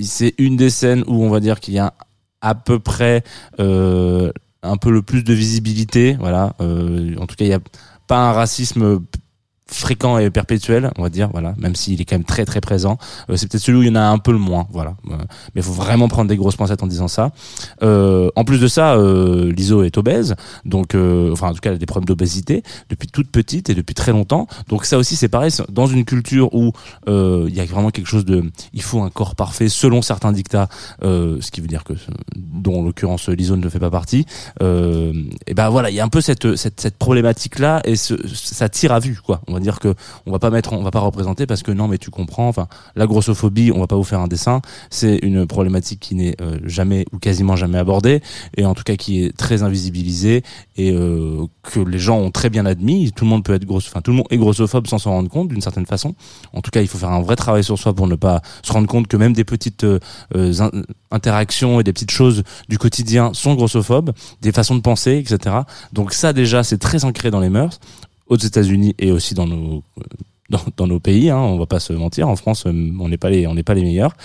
c'est 0.03 0.35
une 0.39 0.57
des 0.57 0.71
scènes 0.71 1.05
où 1.07 1.23
on 1.23 1.31
va 1.31 1.41
dire 1.41 1.61
qu'il 1.61 1.75
y 1.75 1.79
a 1.79 1.95
à 2.41 2.55
peu 2.55 2.79
près 2.79 3.23
un 3.59 4.77
peu 4.77 4.91
le 4.91 5.03
plus 5.03 5.23
de 5.23 5.33
visibilité 5.33 6.17
voilà. 6.19 6.55
En 6.59 7.27
tout 7.27 7.37
cas 7.37 7.45
il 7.45 7.49
y 7.49 7.53
a 7.53 7.61
pas 8.09 8.31
un 8.31 8.33
racisme 8.33 9.01
fréquent 9.73 10.19
et 10.19 10.31
perpétuel, 10.31 10.91
on 10.99 11.03
va 11.03 11.09
dire, 11.09 11.29
voilà, 11.33 11.55
même 11.59 11.75
s'il 11.75 12.01
est 12.01 12.05
quand 12.05 12.17
même 12.17 12.25
très 12.25 12.45
très 12.45 12.61
présent. 12.61 12.99
Euh, 13.31 13.37
c'est 13.37 13.51
peut-être 13.51 13.63
celui 13.63 13.79
où 13.79 13.83
il 13.83 13.89
y 13.89 13.91
en 13.91 13.97
a 13.97 14.03
un 14.03 14.19
peu 14.19 14.33
le 14.33 14.39
moins, 14.39 14.67
voilà. 14.71 14.95
Euh, 15.11 15.17
mais 15.55 15.61
il 15.61 15.63
faut 15.63 15.73
vraiment 15.73 16.09
prendre 16.09 16.29
des 16.29 16.37
grosses 16.37 16.57
pincettes 16.57 16.83
en 16.83 16.87
disant 16.87 17.09
ça. 17.09 17.33
Euh, 17.83 18.31
en 18.37 18.45
plus 18.45 18.61
de 18.61 18.69
ça, 18.69 18.95
euh, 18.95 19.53
l'ISO 19.53 19.83
est 19.83 19.97
obèse, 19.99 20.35
donc, 20.65 20.95
euh, 20.95 21.33
enfin 21.33 21.49
en 21.49 21.55
tout 21.55 21.61
cas, 21.61 21.71
elle 21.71 21.77
a 21.77 21.79
des 21.79 21.87
problèmes 21.87 22.07
d'obésité 22.07 22.63
depuis 22.89 23.09
toute 23.09 23.31
petite 23.31 23.71
et 23.71 23.75
depuis 23.75 23.95
très 23.95 24.13
longtemps. 24.13 24.47
Donc 24.69 24.85
ça 24.85 24.99
aussi, 24.99 25.17
c'est 25.17 25.29
pareil, 25.29 25.51
dans 25.69 25.87
une 25.87 26.05
culture 26.05 26.55
où 26.55 26.73
il 27.07 27.55
y 27.55 27.61
a 27.61 27.65
vraiment 27.65 27.91
quelque 27.91 28.09
chose 28.09 28.25
de, 28.25 28.45
il 28.73 28.83
faut 28.83 29.03
un 29.03 29.11
corps 29.11 29.35
parfait 29.35 29.69
selon 29.69 30.03
certains 30.03 30.33
dictats, 30.33 30.69
ce 31.03 31.51
qui 31.51 31.61
veut 31.61 31.67
dire 31.67 31.85
que, 31.85 31.95
dont 32.37 32.81
en 32.81 32.83
l'occurrence 32.83 33.29
l'ISO 33.29 33.57
ne 33.57 33.69
fait 33.69 33.79
pas 33.79 33.91
partie. 33.91 34.27
Et 34.61 35.55
ben 35.55 35.69
voilà, 35.71 35.91
il 35.91 35.95
y 35.95 36.01
a 36.01 36.05
un 36.05 36.09
peu 36.09 36.21
cette 36.21 36.57
cette, 36.57 36.81
cette 36.81 36.97
problématique 36.97 37.59
là 37.59 37.81
et 37.85 37.97
ce, 37.97 38.15
ça 38.35 38.69
tire 38.69 38.93
à 38.93 39.01
vue, 39.01 39.19
quoi. 39.25 39.41
On 39.47 39.55
va 39.55 39.61
dire 39.63 39.81
que 39.81 39.95
on 40.27 40.33
va 40.33 40.39
pas 40.39 40.51
mettre, 40.51 40.73
on 40.75 40.83
va 40.83 40.91
pas 40.91 41.01
représenter 41.01 41.47
parce 41.47 41.63
que 41.63 41.73
non, 41.73 41.89
mais 41.89 41.99
tu 41.99 42.11
comprends. 42.11 42.53
La 42.97 43.07
grossophobie, 43.07 43.73
on 43.73 43.81
va 43.81 43.87
pas 43.87 43.97
vous 43.97 44.05
faire 44.05 44.21
un 44.21 44.27
dessin. 44.27 44.61
C'est 44.91 45.19
une 45.23 45.47
problématique 45.47 46.01
qui 46.01 46.15
n'est 46.15 46.35
euh, 46.41 46.59
jamais 46.65 47.07
ou 47.13 47.19
quasiment 47.19 47.57
jamais 47.57 47.79
abordée 47.79 48.21
et 48.57 48.65
en 48.65 48.75
tout 48.75 48.83
cas 48.83 48.97
qui 48.97 49.25
est 49.25 49.37
très 49.37 49.63
invisibilisée 49.63 50.43
et 50.77 50.91
euh, 50.93 51.47
que 51.63 51.81
les 51.81 51.99
gens 51.99 52.19
ont 52.19 52.31
très 52.31 52.51
bien 52.51 52.67
admis. 52.67 53.13
Tout 53.13 53.25
le 53.25 53.31
monde 53.31 53.45
peut 53.45 53.55
être 53.55 53.65
grosse, 53.65 53.91
tout 54.03 54.11
le 54.11 54.17
monde 54.17 54.27
est 54.31 54.37
grossophobe 54.37 54.87
sans 54.87 54.99
s'en 54.99 55.11
rendre 55.13 55.31
compte 55.31 55.49
d'une 55.49 55.61
certaine 55.61 55.87
façon. 55.87 56.15
En 56.53 56.61
tout 56.61 56.71
cas, 56.71 56.81
il 56.81 56.89
faut 56.89 56.99
faire 56.99 57.11
un 57.11 57.23
vrai 57.23 57.37
travail 57.37 57.63
sur 57.65 57.79
soi 57.79 57.95
pour 57.95 58.09
ne 58.09 58.17
pas 58.17 58.43
se 58.63 58.73
rendre 58.73 58.89
compte 58.89 59.07
que 59.07 59.17
même 59.17 59.33
des 59.33 59.45
petites 59.45 59.85
euh, 59.85 59.99
in- 60.35 60.71
interactions 61.11 61.81
et 61.81 61.85
des 61.85 61.93
petites 61.93 62.11
choses 62.11 62.43
du 62.69 62.79
quotidien 62.79 63.31
sont 63.35 63.55
grossophobes, 63.55 64.13
des 64.41 64.53
façons 64.53 64.75
de 64.75 64.81
penser, 64.81 65.19
etc. 65.25 65.57
Donc 65.93 66.13
ça 66.13 66.33
déjà, 66.33 66.65
c'est 66.65 66.79
très 66.79 67.05
ancré 67.05 67.31
dans 67.31 67.41
les 67.41 67.51
mœurs 67.51 67.79
aux 68.33 68.37
États-Unis 68.37 68.95
et 68.99 69.13
aussi 69.13 69.35
dans 69.35 69.47
nos 69.47 71.01
pays. 71.01 71.29
Hein, 71.29 71.37
on 71.37 71.59
va 71.59 71.67
pas 71.67 71.81
se 71.81 71.93
mentir. 71.93 72.29
En 72.29 72.37
France, 72.37 72.65
euh, 72.67 72.93
on 72.99 73.09
n'est 73.09 73.19
pas 73.19 73.29
les 73.29 73.47
on 73.47 73.55
n'est 73.55 73.63
pas 73.63 73.75
les 73.75 73.83
meilleurs. 73.83 74.17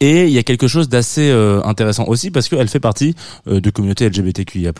Et 0.00 0.24
il 0.24 0.30
y 0.32 0.38
a 0.38 0.42
quelque 0.42 0.68
chose 0.68 0.88
d'assez 0.88 1.30
euh, 1.30 1.62
intéressant 1.64 2.04
aussi 2.06 2.30
parce 2.30 2.48
qu'elle 2.48 2.68
fait 2.68 2.80
partie 2.80 3.14
euh, 3.48 3.60
de 3.60 3.70
communautés 3.70 4.08
LGBTQIA+. 4.08 4.72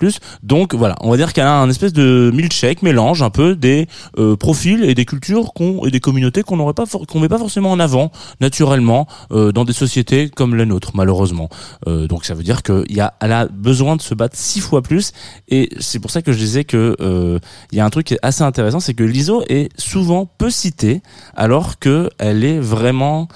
Donc 0.43 0.75
voilà, 0.75 0.97
on 1.01 1.11
va 1.11 1.17
dire 1.17 1.33
qu'elle 1.33 1.47
a 1.47 1.59
un 1.59 1.71
espèce 1.71 1.93
de 1.93 2.31
milkshake, 2.35 2.83
mélange 2.83 3.23
un 3.23 3.31
peu 3.31 3.57
des 3.57 3.87
euh, 4.19 4.37
profils 4.37 4.85
et 4.85 4.95
des 4.95 5.05
cultures 5.05 5.53
qu'on 5.55 5.85
et 5.85 5.91
des 5.91 6.01
communautés 6.01 6.43
qu'on 6.43 6.57
n'aurait 6.57 6.75
pas 6.75 6.85
qu'on 6.87 7.21
met 7.21 7.29
pas 7.29 7.39
forcément 7.39 7.71
en 7.71 7.81
avant 7.81 8.11
naturellement 8.41 9.07
euh, 9.33 9.53
dans 9.53 9.65
des 9.65 9.73
sociétés 9.73 10.29
comme 10.29 10.55
la 10.55 10.67
nôtre 10.67 10.93
malheureusement. 10.95 11.49
Euh, 11.87 12.07
donc 12.07 12.25
ça 12.25 12.35
veut 12.35 12.43
dire 12.43 12.63
que 12.63 12.85
y 12.91 13.01
a 13.01 13.15
elle 13.21 13.33
a 13.33 13.47
besoin 13.47 13.97
de 13.97 14.03
se 14.03 14.15
battre 14.15 14.37
six 14.37 14.61
fois 14.61 14.83
plus 14.83 15.13
et 15.49 15.71
c'est 15.81 15.99
pour 15.99 16.11
ça 16.11 16.23
que 16.23 16.33
je 16.33 16.39
disais 16.39 16.65
que 16.65 16.97
euh, 17.01 17.39
il 17.73 17.79
y 17.79 17.81
a 17.81 17.85
un 17.85 17.91
truc 17.91 18.07
qui 18.07 18.15
est 18.15 18.19
assez 18.23 18.43
intéressant, 18.43 18.81
c'est 18.81 18.95
que 18.95 19.05
l'ISO 19.05 19.43
est 19.49 19.69
souvent 19.79 20.27
peu 20.27 20.51
citée 20.51 21.03
alors 21.35 21.79
que 21.79 22.11
elle 22.19 22.45
est 22.45 22.59
vraiment 22.59 23.29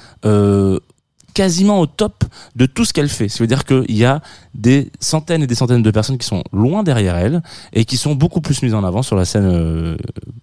quasiment 1.38 1.78
au 1.78 1.86
top 1.86 2.24
de 2.56 2.66
tout 2.66 2.84
ce 2.84 2.92
qu'elle 2.92 3.08
fait. 3.08 3.28
Ça 3.28 3.38
veut 3.38 3.46
dire 3.46 3.64
qu'il 3.64 3.96
y 3.96 4.04
a 4.04 4.20
des 4.56 4.90
centaines 4.98 5.44
et 5.44 5.46
des 5.46 5.54
centaines 5.54 5.82
de 5.82 5.90
personnes 5.92 6.18
qui 6.18 6.26
sont 6.26 6.42
loin 6.52 6.82
derrière 6.82 7.16
elle 7.16 7.42
et 7.72 7.84
qui 7.84 7.96
sont 7.96 8.16
beaucoup 8.16 8.40
plus 8.40 8.60
mises 8.62 8.74
en 8.74 8.82
avant 8.82 9.02
sur 9.02 9.14
la 9.14 9.24
scène, 9.24 9.46
euh, 9.46 9.96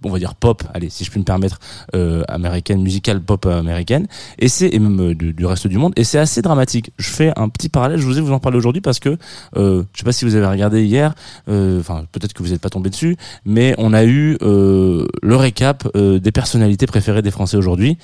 on 0.06 0.10
va 0.10 0.20
dire 0.20 0.36
pop, 0.36 0.64
allez, 0.74 0.90
si 0.90 1.04
je 1.04 1.12
puis 1.12 1.20
me 1.20 1.25
permettre, 1.25 1.60
euh, 1.96 2.24
américaine, 2.30 2.82
musicale 2.82 3.20
pop 3.20 3.46
américaine, 3.46 4.08
et 4.40 4.48
c'est 4.48 4.72
même 4.80 5.02
euh, 5.02 5.14
du, 5.14 5.46
reste 5.46 5.68
du 5.68 5.78
monde. 5.78 5.92
Et 5.98 6.06
c'est 6.06 6.18
assez 6.18 6.42
dramatique. 6.42 6.94
Je 6.98 7.10
fais 7.10 7.34
un 7.36 7.50
petit 7.50 7.68
parallèle. 7.68 8.00
Je 8.00 8.06
vous 8.06 8.18
ai 8.18 8.22
vous 8.22 8.32
en 8.32 8.40
parler 8.40 8.58
aujourd'hui 8.58 8.82
parce 8.82 9.00
que 9.00 9.18
euh, 9.58 9.84
je 9.92 10.00
sais 10.00 10.06
pas 10.06 10.14
si 10.14 10.24
vous 10.24 10.36
avez 10.36 10.48
regardé 10.48 10.86
hier. 10.86 11.14
Enfin, 11.50 12.06
peut-être 12.14 12.32
que 12.32 12.42
vous 12.42 12.52
n'êtes 12.52 12.62
pas 12.62 12.70
tombé 12.70 12.90
dessus, 12.90 13.18
mais 13.44 13.75
on 13.78 13.92
a 13.92 14.06
eu 14.06 14.38
le 14.42 15.36
récap 15.36 15.86
des 15.98 16.32
personnalités 16.32 16.86
préférées 16.86 17.22
des 17.22 17.32
Français 17.32 17.58
aujourd'hui 17.58 17.98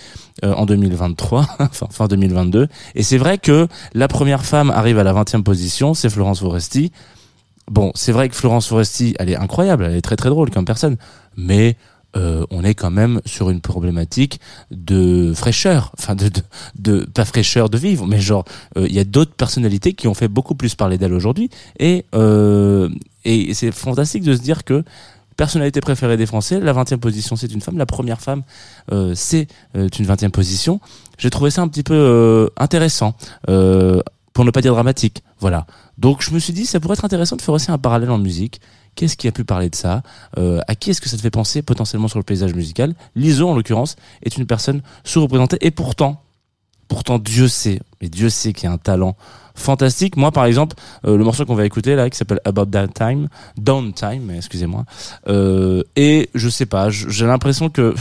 en 0.43 0.65
2023, 0.65 1.48
enfin 1.60 1.88
fin 1.89 2.07
2022. 2.07 2.67
Et 2.95 3.03
c'est 3.03 3.17
vrai 3.17 3.38
que 3.38 3.67
la 3.93 4.07
première 4.07 4.45
femme 4.45 4.71
arrive 4.71 5.00
à 5.00 5.03
la 5.03 5.13
20e 5.13 5.43
position, 5.43 5.93
c'est 5.93 6.09
Florence 6.09 6.39
Foresti. 6.39 6.91
Bon, 7.69 7.91
c'est 7.95 8.11
vrai 8.11 8.29
que 8.29 8.35
Florence 8.35 8.67
Foresti, 8.67 9.15
elle 9.19 9.29
est 9.29 9.38
incroyable, 9.38 9.85
elle 9.85 9.95
est 9.95 10.01
très 10.01 10.15
très 10.15 10.29
drôle 10.29 10.50
comme 10.50 10.65
personne, 10.65 10.97
mais 11.38 11.77
euh, 12.17 12.45
on 12.51 12.63
est 12.63 12.73
quand 12.73 12.91
même 12.91 13.21
sur 13.25 13.50
une 13.50 13.61
problématique 13.61 14.41
de 14.69 15.33
fraîcheur, 15.33 15.93
enfin 15.97 16.15
de, 16.75 17.05
pas 17.05 17.23
fraîcheur 17.23 17.69
de 17.69 17.77
vivre, 17.77 18.05
mais 18.05 18.19
genre 18.19 18.43
euh, 18.77 18.85
il 18.89 18.93
y 18.93 19.00
a 19.00 19.05
d'autres 19.05 19.33
personnalités 19.33 19.93
qui 19.93 20.09
ont 20.09 20.13
fait 20.13 20.27
beaucoup 20.27 20.55
plus 20.55 20.75
parler 20.75 20.97
d'elle 20.97 21.13
aujourd'hui, 21.13 21.50
et 21.79 22.05
euh, 22.13 22.89
et 23.23 23.53
c'est 23.53 23.71
fantastique 23.71 24.23
de 24.23 24.35
se 24.35 24.41
dire 24.41 24.65
que 24.65 24.83
personnalité 25.41 25.81
préférée 25.81 26.17
des 26.17 26.27
Français, 26.27 26.60
la 26.60 26.71
20e 26.71 26.98
position 26.98 27.36
c'est 27.36 27.51
une 27.51 27.62
femme, 27.62 27.75
la 27.75 27.88
première 27.88 28.21
femme 28.21 28.43
euh, 28.91 29.13
c'est 29.15 29.48
euh, 29.75 29.89
une 29.98 30.05
20e 30.05 30.29
position. 30.29 30.79
J'ai 31.17 31.31
trouvé 31.31 31.50
ça 31.50 31.63
un 31.63 31.67
petit 31.67 31.81
peu 31.81 31.95
euh, 31.95 32.48
intéressant, 32.57 33.15
pour 34.33 34.45
ne 34.45 34.51
pas 34.51 34.62
dire 34.62 34.74
dramatique. 34.74 35.24
Voilà. 35.39 35.65
Donc 35.98 36.21
je 36.21 36.29
me 36.29 36.38
suis 36.38 36.53
dit, 36.53 36.67
ça 36.67 36.79
pourrait 36.79 36.93
être 36.93 37.05
intéressant 37.05 37.38
de 37.38 37.41
faire 37.41 37.55
aussi 37.55 37.71
un 37.71 37.79
parallèle 37.79 38.12
en 38.12 38.19
musique. 38.19 38.62
Qu'est-ce 38.93 39.17
qui 39.17 39.27
a 39.27 39.31
pu 39.31 39.43
parler 39.43 39.71
de 39.71 39.75
ça? 39.75 40.03
À 40.38 40.75
qui 40.75 40.91
est-ce 40.91 41.01
que 41.01 41.10
ça 41.10 41.17
te 41.17 41.21
fait 41.24 41.31
penser 41.31 41.63
potentiellement 41.63 42.07
sur 42.07 42.19
le 42.19 42.24
paysage 42.24 42.53
musical? 42.53 42.93
L'ISO, 43.15 43.50
en 43.50 43.55
l'occurrence, 43.55 43.95
est 44.21 44.38
une 44.38 44.45
personne 44.45 44.83
sous-représentée. 45.03 45.57
Et 45.62 45.71
pourtant, 45.71 46.21
pourtant 46.88 47.17
Dieu 47.17 47.48
sait, 47.48 47.79
mais 48.00 48.10
Dieu 48.10 48.29
sait 48.29 48.53
qu'il 48.53 48.65
y 48.65 48.67
a 48.67 48.74
un 48.74 48.77
talent 48.77 49.15
fantastique. 49.55 50.17
Moi, 50.17 50.31
par 50.31 50.46
exemple, 50.46 50.75
euh, 51.05 51.17
le 51.17 51.24
morceau 51.24 51.46
qu'on 51.46 51.55
va 51.55 51.65
écouter 51.65 51.96
là, 51.96 52.10
qui 52.10 52.17
s'appelle 52.17 52.39
About 52.46 52.65
That 52.65 52.89
Time, 52.89 53.27
Downtime, 53.58 54.31
excusez-moi, 54.36 54.86
euh, 55.27 55.84
et 55.96 56.29
je 56.34 56.50
sais 56.50 56.65
pas, 56.65 56.89
j'ai 56.89 57.25
l'impression 57.25 57.70
que 57.70 57.93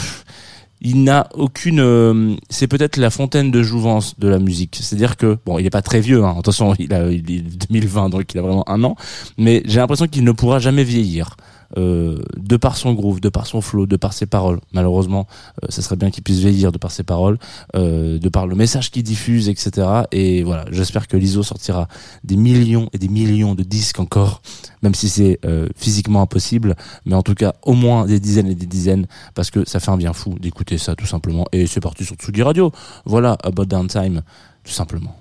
il 0.80 1.04
n'a 1.04 1.28
aucune. 1.35 1.80
euh, 1.80 2.37
c'est 2.49 2.66
peut-être 2.66 2.97
la 2.97 3.11
fontaine 3.11 3.50
de 3.50 3.62
jouvence 3.62 4.19
de 4.19 4.28
la 4.28 4.38
musique. 4.38 4.78
C'est-à-dire 4.80 5.16
que 5.16 5.37
bon, 5.45 5.59
il 5.59 5.66
est 5.66 5.71
pas 5.71 5.83
très 5.83 6.00
vieux. 6.00 6.25
Hein, 6.25 6.37
attention, 6.38 6.75
il 6.78 6.92
a 6.95 7.11
il 7.11 7.30
est 7.30 7.69
2020, 7.71 8.09
donc 8.09 8.33
il 8.33 8.38
a 8.38 8.42
vraiment 8.42 8.69
un 8.69 8.83
an. 8.85 8.97
Mais 9.37 9.62
j'ai 9.66 9.78
l'impression 9.80 10.07
qu'il 10.07 10.25
ne 10.25 10.33
pourra 10.33 10.59
jamais 10.59 10.85
vieillir. 10.85 11.37
Euh, 11.78 12.18
de 12.36 12.56
par 12.56 12.76
son 12.76 12.94
groove, 12.94 13.20
de 13.20 13.28
par 13.28 13.46
son 13.46 13.60
flow, 13.60 13.86
de 13.86 13.96
par 13.96 14.12
ses 14.12 14.26
paroles. 14.26 14.60
Malheureusement, 14.72 15.26
euh, 15.62 15.66
ça 15.68 15.82
serait 15.82 15.96
bien 15.96 16.10
qu'il 16.10 16.24
puisse 16.24 16.38
vieillir 16.38 16.72
de 16.72 16.78
par 16.78 16.90
ses 16.90 17.04
paroles, 17.04 17.38
euh, 17.76 18.18
de 18.18 18.28
par 18.28 18.46
le 18.46 18.56
message 18.56 18.90
qu'il 18.90 19.04
diffuse, 19.04 19.48
etc. 19.48 19.86
Et 20.10 20.42
voilà, 20.42 20.64
j'espère 20.70 21.06
que 21.06 21.16
l'ISO 21.16 21.42
sortira 21.42 21.86
des 22.24 22.36
millions 22.36 22.88
et 22.92 22.98
des 22.98 23.08
millions 23.08 23.54
de 23.54 23.62
disques 23.62 24.00
encore, 24.00 24.42
même 24.82 24.94
si 24.94 25.08
c'est 25.08 25.38
physiquement 25.76 26.22
impossible, 26.22 26.74
mais 27.04 27.14
en 27.14 27.22
tout 27.22 27.34
cas 27.34 27.54
au 27.62 27.74
moins 27.74 28.06
des 28.06 28.20
dizaines 28.20 28.48
et 28.48 28.54
des 28.54 28.66
dizaines, 28.66 29.06
parce 29.34 29.50
que 29.50 29.68
ça 29.68 29.80
fait 29.80 29.90
un 29.90 29.96
bien 29.96 30.12
fou 30.12 30.36
d'écouter 30.38 30.78
ça 30.78 30.94
tout 30.94 31.06
simplement. 31.06 31.46
Et 31.52 31.66
c'est 31.66 31.80
parti 31.80 32.04
sur 32.04 32.16
Tsugi 32.16 32.42
Radio. 32.42 32.72
Voilà, 33.04 33.36
About 33.42 33.66
Downtime, 33.66 34.22
tout 34.64 34.72
simplement. 34.72 35.16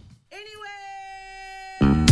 It's 1.82 2.09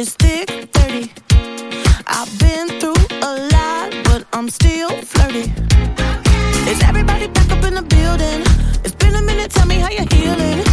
it's 0.00 0.14
thick 0.14 0.48
30. 0.72 1.10
I've 2.06 2.38
been 2.38 2.68
through 2.80 3.04
a 3.22 3.32
lot, 3.52 3.90
but 4.04 4.24
I'm 4.32 4.48
still 4.48 4.88
flirty. 5.02 5.52
Is 6.70 6.82
everybody 6.84 7.26
back 7.26 7.50
up 7.50 7.62
in 7.64 7.74
the 7.74 7.82
building? 7.82 8.40
It's 8.82 8.94
been 8.94 9.14
a 9.14 9.22
minute, 9.22 9.50
tell 9.50 9.66
me 9.66 9.74
how 9.74 9.90
you're 9.90 10.08
healing. 10.14 10.69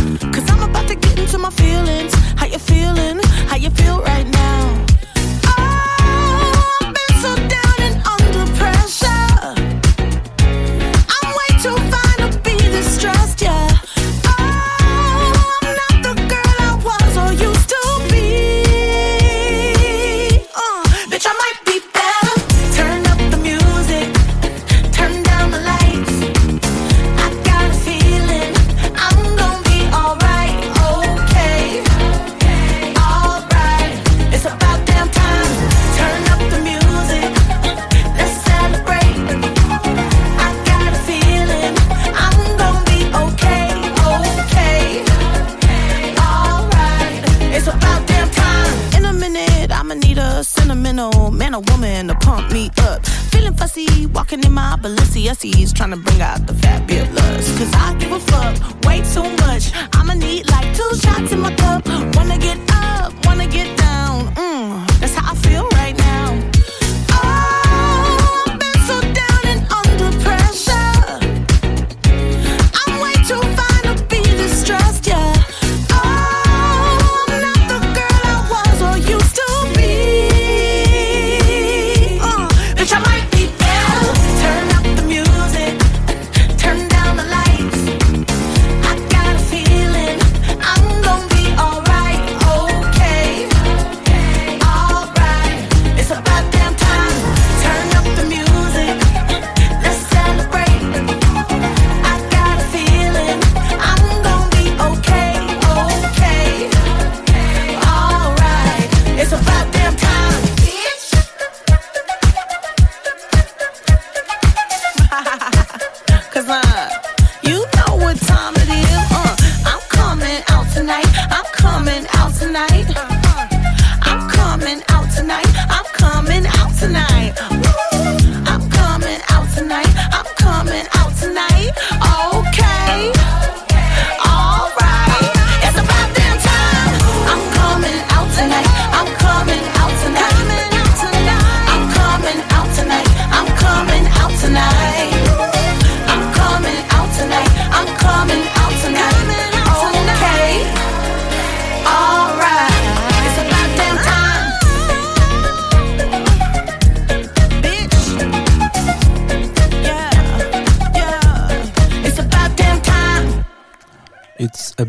Sentimental 50.43 51.31
man 51.31 51.53
or 51.53 51.61
woman 51.71 52.07
to 52.07 52.15
pump 52.15 52.51
me 52.51 52.69
up. 52.79 53.05
Feeling 53.31 53.53
fussy, 53.53 54.05
walking 54.07 54.43
in 54.43 54.51
my 54.51 54.75
Balenciennes, 54.81 55.73
trying 55.73 55.91
to 55.91 55.97
bring 55.97 56.21
out 56.21 56.45
the 56.47 56.53
fabulous. 56.53 57.57
Cause 57.57 57.71
I 57.73 57.95
give 57.99 58.11
a 58.11 58.19
fuck 58.19 58.55
way 58.85 59.01
too 59.13 59.29
much. 59.45 59.71
I'ma 59.93 60.13
need 60.13 60.49
like 60.49 60.75
two 60.75 60.91
shots 60.95 61.31
in 61.31 61.39
my 61.39 61.53
cup. 61.55 61.85
Wanna 62.15 62.37
get 62.37 62.59
up, 62.71 63.13
wanna 63.25 63.47
get 63.47 63.77
down. 63.77 64.27
Mm, 64.35 64.99
that's 64.99 65.15
how 65.15 65.31
I 65.31 65.35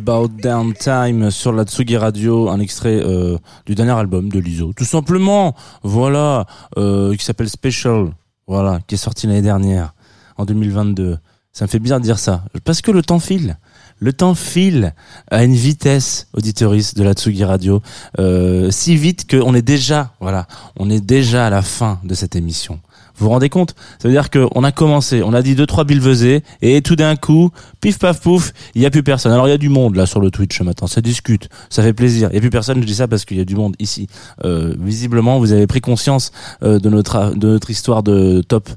About 0.08 0.28
Down 0.28 0.72
Time 0.72 1.30
sur 1.30 1.52
la 1.52 1.64
Tsugi 1.64 1.98
Radio, 1.98 2.48
un 2.48 2.60
extrait 2.60 2.98
euh, 3.04 3.36
du 3.66 3.74
dernier 3.74 3.92
album 3.92 4.30
de 4.30 4.38
Lizzo. 4.38 4.72
Tout 4.74 4.86
simplement, 4.86 5.54
voilà, 5.82 6.46
euh, 6.78 7.14
qui 7.14 7.22
s'appelle 7.22 7.50
Special, 7.50 8.12
voilà, 8.46 8.80
qui 8.86 8.94
est 8.94 8.98
sorti 8.98 9.26
l'année 9.26 9.42
dernière, 9.42 9.92
en 10.38 10.46
2022. 10.46 11.18
Ça 11.52 11.66
me 11.66 11.68
fait 11.68 11.78
bizarre 11.78 11.98
de 11.98 12.04
dire 12.04 12.18
ça, 12.18 12.42
parce 12.64 12.80
que 12.80 12.90
le 12.90 13.02
temps 13.02 13.18
file. 13.18 13.58
Le 13.98 14.14
temps 14.14 14.34
file 14.34 14.94
à 15.30 15.44
une 15.44 15.52
vitesse 15.52 16.28
auditoriste 16.32 16.96
de 16.96 17.02
la 17.02 17.12
Tsugi 17.12 17.44
Radio, 17.44 17.82
euh, 18.18 18.70
si 18.70 18.96
vite 18.96 19.30
qu'on 19.30 19.54
est 19.54 19.60
déjà, 19.60 20.14
voilà, 20.20 20.46
on 20.78 20.88
est 20.88 21.04
déjà 21.04 21.48
à 21.48 21.50
la 21.50 21.60
fin 21.60 22.00
de 22.02 22.14
cette 22.14 22.34
émission. 22.34 22.80
Vous 23.18 23.26
vous 23.26 23.30
rendez 23.30 23.48
compte? 23.48 23.74
Ça 23.98 24.08
veut 24.08 24.14
dire 24.14 24.30
qu'on 24.30 24.64
a 24.64 24.72
commencé, 24.72 25.22
on 25.22 25.32
a 25.32 25.42
dit 25.42 25.54
deux 25.54 25.66
trois 25.66 25.84
bilvesés 25.84 26.42
et 26.62 26.82
tout 26.82 26.96
d'un 26.96 27.16
coup, 27.16 27.50
pif 27.80 27.98
paf 27.98 28.20
pouf, 28.20 28.52
il 28.74 28.82
y 28.82 28.86
a 28.86 28.90
plus 28.90 29.02
personne. 29.02 29.32
Alors 29.32 29.48
il 29.48 29.50
y 29.50 29.54
a 29.54 29.58
du 29.58 29.68
monde 29.68 29.96
là 29.96 30.06
sur 30.06 30.20
le 30.20 30.30
Twitch 30.30 30.58
ce 30.58 30.62
matin, 30.62 30.86
ça 30.86 31.00
discute, 31.00 31.48
ça 31.70 31.82
fait 31.82 31.92
plaisir. 31.92 32.28
Il 32.30 32.34
y 32.34 32.38
a 32.38 32.40
plus 32.40 32.50
personne, 32.50 32.80
je 32.80 32.86
dis 32.86 32.94
ça 32.94 33.08
parce 33.08 33.24
qu'il 33.24 33.36
y 33.36 33.40
a 33.40 33.44
du 33.44 33.56
monde 33.56 33.74
ici. 33.78 34.08
Euh, 34.44 34.74
visiblement, 34.78 35.38
vous 35.38 35.52
avez 35.52 35.66
pris 35.66 35.80
conscience 35.80 36.30
euh, 36.62 36.78
de 36.78 36.88
notre 36.88 37.34
de 37.34 37.48
notre 37.48 37.70
histoire 37.70 38.02
de 38.02 38.42
top 38.42 38.68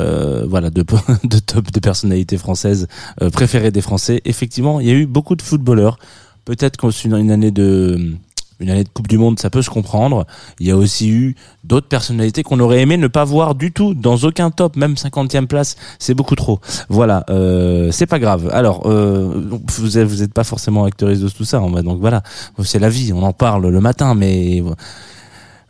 euh, 0.00 0.44
voilà 0.48 0.70
de, 0.70 0.84
de 1.24 1.38
top 1.38 1.70
de 1.70 1.80
personnalités 1.80 2.36
françaises 2.36 2.88
euh, 3.22 3.30
préférées 3.30 3.70
des 3.70 3.80
Français. 3.80 4.20
Effectivement, 4.24 4.80
il 4.80 4.86
y 4.86 4.90
a 4.90 4.94
eu 4.94 5.06
beaucoup 5.06 5.36
de 5.36 5.42
footballeurs. 5.42 5.98
Peut-être 6.44 6.78
une 7.04 7.14
une 7.16 7.30
année 7.30 7.50
de 7.50 8.16
une 8.60 8.70
année 8.70 8.84
de 8.84 8.88
Coupe 8.88 9.08
du 9.08 9.18
Monde, 9.18 9.38
ça 9.38 9.50
peut 9.50 9.62
se 9.62 9.70
comprendre. 9.70 10.26
Il 10.60 10.66
y 10.66 10.70
a 10.70 10.76
aussi 10.76 11.10
eu 11.10 11.36
d'autres 11.64 11.88
personnalités 11.88 12.42
qu'on 12.42 12.60
aurait 12.60 12.80
aimé 12.80 12.96
ne 12.96 13.08
pas 13.08 13.24
voir 13.24 13.54
du 13.54 13.72
tout 13.72 13.94
dans 13.94 14.16
aucun 14.16 14.50
top, 14.50 14.76
même 14.76 14.94
50e 14.94 15.46
place, 15.46 15.76
c'est 15.98 16.14
beaucoup 16.14 16.36
trop. 16.36 16.60
Voilà, 16.88 17.24
euh, 17.30 17.90
c'est 17.92 18.06
pas 18.06 18.18
grave. 18.18 18.50
Alors, 18.52 18.86
euh, 18.86 19.42
vous 19.78 19.98
êtes, 19.98 20.06
vous 20.06 20.28
pas 20.28 20.44
forcément 20.44 20.84
actrice 20.84 21.20
de 21.20 21.28
tout 21.28 21.44
ça, 21.44 21.58
hein, 21.58 21.82
donc 21.82 22.00
voilà, 22.00 22.22
c'est 22.62 22.78
la 22.78 22.88
vie, 22.88 23.12
on 23.12 23.22
en 23.22 23.32
parle 23.32 23.68
le 23.68 23.80
matin, 23.80 24.14
mais 24.14 24.62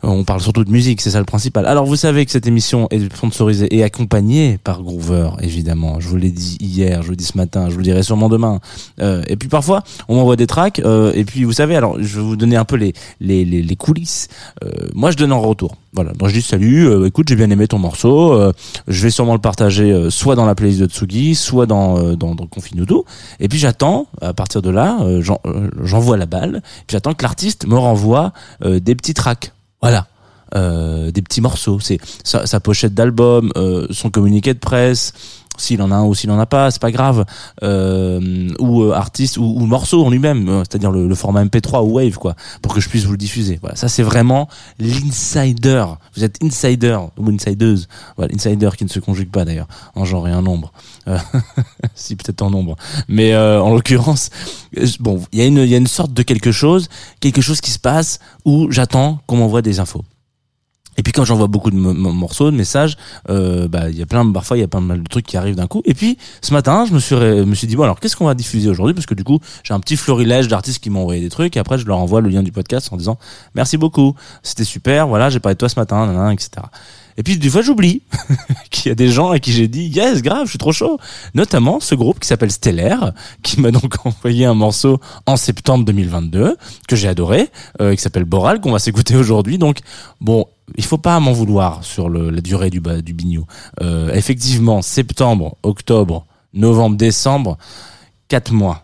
on 0.05 0.23
parle 0.23 0.39
surtout 0.41 0.63
de 0.63 0.71
musique, 0.71 1.01
c'est 1.01 1.09
ça 1.11 1.19
le 1.19 1.25
principal. 1.25 1.65
Alors 1.65 1.85
vous 1.85 1.95
savez 1.95 2.25
que 2.25 2.31
cette 2.31 2.47
émission 2.47 2.87
est 2.91 3.13
sponsorisée 3.13 3.67
et 3.75 3.83
accompagnée 3.83 4.57
par 4.63 4.81
Groover, 4.83 5.31
évidemment. 5.41 5.99
Je 5.99 6.07
vous 6.07 6.17
l'ai 6.17 6.29
dit 6.29 6.57
hier, 6.59 7.01
je 7.01 7.07
vous 7.07 7.11
l'ai 7.11 7.17
dit 7.17 7.25
ce 7.25 7.37
matin, 7.37 7.65
je 7.67 7.71
vous 7.71 7.79
le 7.79 7.83
dirai 7.83 8.03
sûrement 8.03 8.29
demain. 8.29 8.59
Euh, 9.01 9.23
et 9.27 9.35
puis 9.35 9.49
parfois, 9.49 9.83
on 10.07 10.15
m'envoie 10.15 10.35
des 10.35 10.47
tracks. 10.47 10.79
euh, 10.79 11.11
et 11.15 11.25
puis 11.25 11.43
vous 11.43 11.53
savez, 11.53 11.75
alors 11.75 11.97
je 11.99 12.17
vais 12.17 12.23
vous 12.23 12.35
donner 12.35 12.55
un 12.55 12.65
peu 12.65 12.75
les 12.75 12.93
les, 13.19 13.43
les, 13.45 13.61
les 13.63 13.75
coulisses. 13.75 14.27
Euh, 14.63 14.69
moi, 14.93 15.11
je 15.11 15.17
donne 15.17 15.31
en 15.31 15.41
retour. 15.41 15.75
Voilà, 15.93 16.11
donc 16.11 16.27
je 16.27 16.33
dis 16.33 16.41
salut, 16.41 16.87
euh, 16.87 17.05
écoute, 17.07 17.29
j'ai 17.29 17.35
bien 17.37 17.49
aimé 17.49 17.67
ton 17.67 17.79
morceau. 17.79 18.33
euh, 18.33 18.51
je 18.87 19.01
vais 19.01 19.09
sûrement 19.09 19.33
le 19.33 19.39
partager 19.39 19.91
euh, 19.91 20.09
soit 20.09 20.35
dans 20.35 20.45
la 20.45 20.53
playlist 20.53 20.81
de 20.81 20.87
Tsugi, 20.87 21.35
soit 21.35 21.65
dans 21.65 22.13
dans, 22.15 22.35
dans 22.35 22.45
Confinudo. 22.47 23.05
Et 23.39 23.47
puis 23.47 23.57
j'attends, 23.59 24.07
à 24.21 24.33
partir 24.33 24.61
de 24.61 24.69
là, 24.69 24.97
j'en- 25.21 25.39
j'envoie 25.83 26.17
la 26.17 26.25
balle. 26.25 26.61
Puis 26.85 26.93
j'attends 26.95 27.13
que 27.13 27.23
l'artiste 27.23 27.65
me 27.67 27.77
renvoie 27.77 28.33
des 28.63 28.93
petits 28.95 29.13
tracks. 29.13 29.51
Voilà. 29.85 30.07
Euh, 30.55 31.11
des 31.11 31.21
petits 31.21 31.41
morceaux. 31.41 31.79
C'est 31.79 31.99
sa, 32.23 32.59
pochette 32.59 32.95
d'album, 32.95 33.51
euh, 33.55 33.85
son 33.91 34.09
communiqué 34.09 34.55
de 34.55 34.59
presse, 34.59 35.13
s'il 35.57 35.81
en 35.81 35.91
a 35.91 35.95
un 35.95 36.05
ou 36.05 36.13
s'il 36.13 36.31
en 36.31 36.39
a 36.39 36.45
pas, 36.45 36.71
c'est 36.71 36.81
pas 36.81 36.91
grave. 36.91 37.25
Euh, 37.63 38.49
ou 38.59 38.83
euh, 38.83 38.93
artiste 38.93 39.37
ou, 39.37 39.43
ou 39.43 39.65
morceau 39.65 40.05
en 40.05 40.09
lui-même, 40.09 40.47
euh, 40.49 40.59
c'est-à-dire 40.59 40.91
le, 40.91 41.07
le 41.07 41.15
format 41.15 41.43
MP3 41.43 41.83
ou 41.83 41.95
Wave, 41.95 42.17
quoi, 42.17 42.35
pour 42.61 42.73
que 42.73 42.81
je 42.81 42.89
puisse 42.89 43.05
vous 43.05 43.11
le 43.11 43.17
diffuser. 43.17 43.59
Voilà, 43.61 43.75
ça 43.75 43.87
c'est 43.87 44.03
vraiment 44.03 44.47
l'insider. 44.79 45.85
Vous 46.15 46.23
êtes 46.23 46.43
insider 46.43 46.97
ou 47.17 47.29
insideuse. 47.29 47.87
Voilà, 48.17 48.33
insider 48.33 48.69
qui 48.77 48.83
ne 48.83 48.89
se 48.89 48.99
conjugue 48.99 49.29
pas 49.29 49.45
d'ailleurs 49.45 49.67
en 49.95 50.05
genre 50.05 50.27
et 50.27 50.33
en 50.33 50.41
nombre. 50.41 50.71
Euh, 51.07 51.17
si 51.95 52.15
peut-être 52.15 52.41
en 52.41 52.49
nombre, 52.49 52.75
mais 53.07 53.33
euh, 53.33 53.61
en 53.61 53.73
l'occurrence, 53.73 54.29
bon, 54.99 55.21
il 55.31 55.39
y 55.39 55.41
a 55.41 55.45
une 55.45 55.59
il 55.59 55.69
y 55.69 55.75
a 55.75 55.77
une 55.77 55.87
sorte 55.87 56.13
de 56.13 56.23
quelque 56.23 56.51
chose, 56.51 56.89
quelque 57.19 57.41
chose 57.41 57.61
qui 57.61 57.71
se 57.71 57.79
passe 57.79 58.19
où 58.43 58.71
j'attends 58.71 59.19
qu'on 59.27 59.37
m'envoie 59.37 59.61
des 59.61 59.79
infos. 59.79 60.03
Et 60.97 61.03
puis 61.03 61.11
quand 61.11 61.25
j'envoie 61.25 61.47
beaucoup 61.47 61.71
de 61.71 61.75
mo- 61.75 61.93
mo- 61.93 62.11
morceaux, 62.13 62.51
de 62.51 62.55
messages, 62.55 62.95
euh, 63.29 63.67
bah 63.67 63.89
il 63.89 63.97
y 63.97 64.01
a 64.01 64.05
plein, 64.05 64.29
parfois 64.31 64.57
il 64.57 64.61
y 64.61 64.63
a 64.63 64.67
pas 64.67 64.79
mal 64.79 65.03
de 65.03 65.07
trucs 65.07 65.25
qui 65.25 65.35
arrivent 65.37 65.55
d'un 65.55 65.67
coup. 65.67 65.81
Et 65.85 65.93
puis 65.93 66.17
ce 66.41 66.53
matin, 66.53 66.85
je 66.87 66.93
me 66.93 66.99
suis 66.99 67.15
me 67.15 67.53
suis 67.55 67.67
dit 67.67 67.75
bon 67.75 67.83
alors 67.83 67.99
qu'est-ce 67.99 68.15
qu'on 68.15 68.25
va 68.25 68.33
diffuser 68.35 68.69
aujourd'hui? 68.69 68.93
Parce 68.93 69.05
que 69.05 69.13
du 69.13 69.23
coup 69.23 69.39
j'ai 69.63 69.73
un 69.73 69.79
petit 69.79 69.97
florilège 69.97 70.47
d'artistes 70.47 70.79
qui 70.81 70.89
m'ont 70.89 71.01
envoyé 71.01 71.21
des 71.21 71.29
trucs 71.29 71.57
et 71.57 71.59
après 71.59 71.77
je 71.77 71.85
leur 71.85 71.97
envoie 71.97 72.21
le 72.21 72.29
lien 72.29 72.43
du 72.43 72.51
podcast 72.51 72.89
en 72.91 72.97
disant 72.97 73.17
merci 73.55 73.77
beaucoup, 73.77 74.15
c'était 74.43 74.63
super, 74.63 75.07
voilà 75.07 75.29
j'ai 75.29 75.39
parlé 75.39 75.55
de 75.55 75.59
toi 75.59 75.69
ce 75.69 75.79
matin, 75.79 76.05
nanana, 76.05 76.31
etc. 76.33 76.49
Et 77.17 77.23
puis 77.23 77.37
des 77.37 77.49
fois 77.49 77.61
j'oublie 77.61 78.01
qu'il 78.71 78.89
y 78.89 78.91
a 78.91 78.95
des 78.95 79.07
gens 79.09 79.31
à 79.31 79.39
qui 79.39 79.51
j'ai 79.53 79.67
dit 79.69 79.83
yes 79.87 80.21
grave 80.21 80.45
je 80.45 80.49
suis 80.49 80.57
trop 80.57 80.71
chaud. 80.73 80.97
Notamment 81.33 81.79
ce 81.79 81.95
groupe 81.95 82.19
qui 82.19 82.27
s'appelle 82.27 82.51
Stellaire 82.51 83.11
qui 83.43 83.59
m'a 83.61 83.71
donc 83.71 83.95
envoyé 84.05 84.45
un 84.45 84.53
morceau 84.53 84.99
en 85.25 85.35
septembre 85.37 85.85
2022 85.85 86.55
que 86.87 86.95
j'ai 86.95 87.07
adoré 87.07 87.49
euh, 87.81 87.95
qui 87.95 88.01
s'appelle 88.01 88.25
Boral 88.25 88.59
qu'on 88.61 88.71
va 88.71 88.79
s'écouter 88.79 89.15
aujourd'hui. 89.15 89.57
Donc 89.57 89.79
bon 90.21 90.45
il 90.77 90.83
faut 90.83 90.97
pas 90.97 91.19
m'en 91.19 91.31
vouloir 91.31 91.83
sur 91.83 92.09
la 92.09 92.41
durée 92.41 92.69
du, 92.69 92.79
du 92.79 93.13
bignou. 93.13 93.45
Euh, 93.81 94.11
effectivement, 94.13 94.81
septembre, 94.81 95.57
octobre, 95.63 96.25
novembre, 96.53 96.97
décembre, 96.97 97.57
quatre 98.27 98.51
mois 98.51 98.83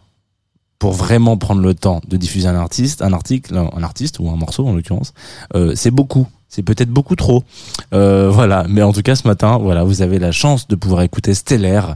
pour 0.80 0.94
vraiment 0.94 1.38
prendre 1.38 1.62
le 1.62 1.74
temps 1.74 2.02
de 2.08 2.18
diffuser 2.18 2.48
un 2.48 2.56
artiste, 2.56 3.02
un 3.02 3.14
article, 3.14 3.56
un 3.56 3.84
artiste 3.84 4.20
ou 4.20 4.30
un 4.30 4.36
morceau 4.36 4.68
en 4.68 4.74
l'occurrence, 4.74 5.14
euh, 5.56 5.74
c'est 5.76 5.92
beaucoup. 5.92 6.28
C'est 6.50 6.64
peut-être 6.64 6.90
beaucoup 6.90 7.16
trop. 7.16 7.46
Euh, 7.94 8.30
voilà, 8.30 8.66
mais 8.68 8.82
en 8.82 8.92
tout 8.92 9.04
cas 9.04 9.16
ce 9.16 9.26
matin, 9.26 9.58
voilà, 9.58 9.86
vous 9.86 10.02
avez 10.02 10.20
la 10.20 10.34
chance 10.34 10.68
de 10.68 10.76
pouvoir 10.76 11.02
écouter 11.02 11.34
Stellaire, 11.34 11.96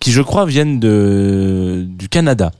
qui 0.00 0.10
je 0.10 0.22
crois 0.22 0.44
viennent 0.44 0.80
du 0.80 2.08
Canada. 2.08 2.50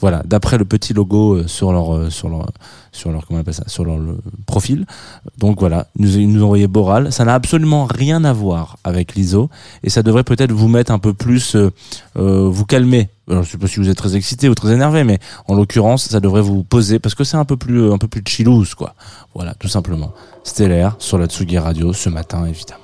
Voilà, 0.00 0.22
d'après 0.24 0.58
le 0.58 0.64
petit 0.64 0.92
logo 0.92 1.34
euh, 1.34 1.46
sur 1.46 1.72
leur 1.72 1.94
euh, 1.94 2.10
sur 2.10 2.28
leur 2.28 2.46
sur 2.92 3.10
leur 3.10 3.26
comment 3.26 3.38
on 3.38 3.40
appelle 3.40 3.54
ça 3.54 3.68
sur 3.68 3.84
leur 3.84 3.98
le 3.98 4.18
profil. 4.46 4.86
Donc 5.38 5.60
voilà, 5.60 5.86
nous 5.98 6.16
ils 6.16 6.28
nous 6.28 6.68
Boral. 6.68 7.12
Ça 7.12 7.24
n'a 7.24 7.34
absolument 7.34 7.84
rien 7.84 8.24
à 8.24 8.32
voir 8.32 8.76
avec 8.84 9.14
l'ISO 9.14 9.50
et 9.82 9.90
ça 9.90 10.02
devrait 10.02 10.24
peut-être 10.24 10.52
vous 10.52 10.68
mettre 10.68 10.92
un 10.92 10.98
peu 10.98 11.14
plus 11.14 11.56
euh, 11.56 11.70
vous 12.48 12.64
calmer. 12.64 13.08
Alors, 13.30 13.42
je 13.42 13.50
sais 13.50 13.58
pas 13.58 13.66
si 13.66 13.80
vous 13.80 13.88
êtes 13.88 13.96
très 13.96 14.16
excité 14.16 14.50
ou 14.50 14.54
très 14.54 14.74
énervé, 14.74 15.02
mais 15.02 15.18
en 15.48 15.54
l'occurrence, 15.54 16.08
ça 16.08 16.20
devrait 16.20 16.42
vous 16.42 16.62
poser 16.62 16.98
parce 16.98 17.14
que 17.14 17.24
c'est 17.24 17.38
un 17.38 17.46
peu 17.46 17.56
plus 17.56 17.90
un 17.90 17.98
peu 17.98 18.08
plus 18.08 18.22
chillouse 18.26 18.74
quoi. 18.74 18.94
Voilà, 19.34 19.54
tout 19.54 19.68
simplement. 19.68 20.12
Stellaire 20.42 20.96
sur 20.98 21.18
la 21.18 21.26
Tsugi 21.26 21.58
Radio 21.58 21.92
ce 21.92 22.10
matin 22.10 22.44
évidemment. 22.46 22.83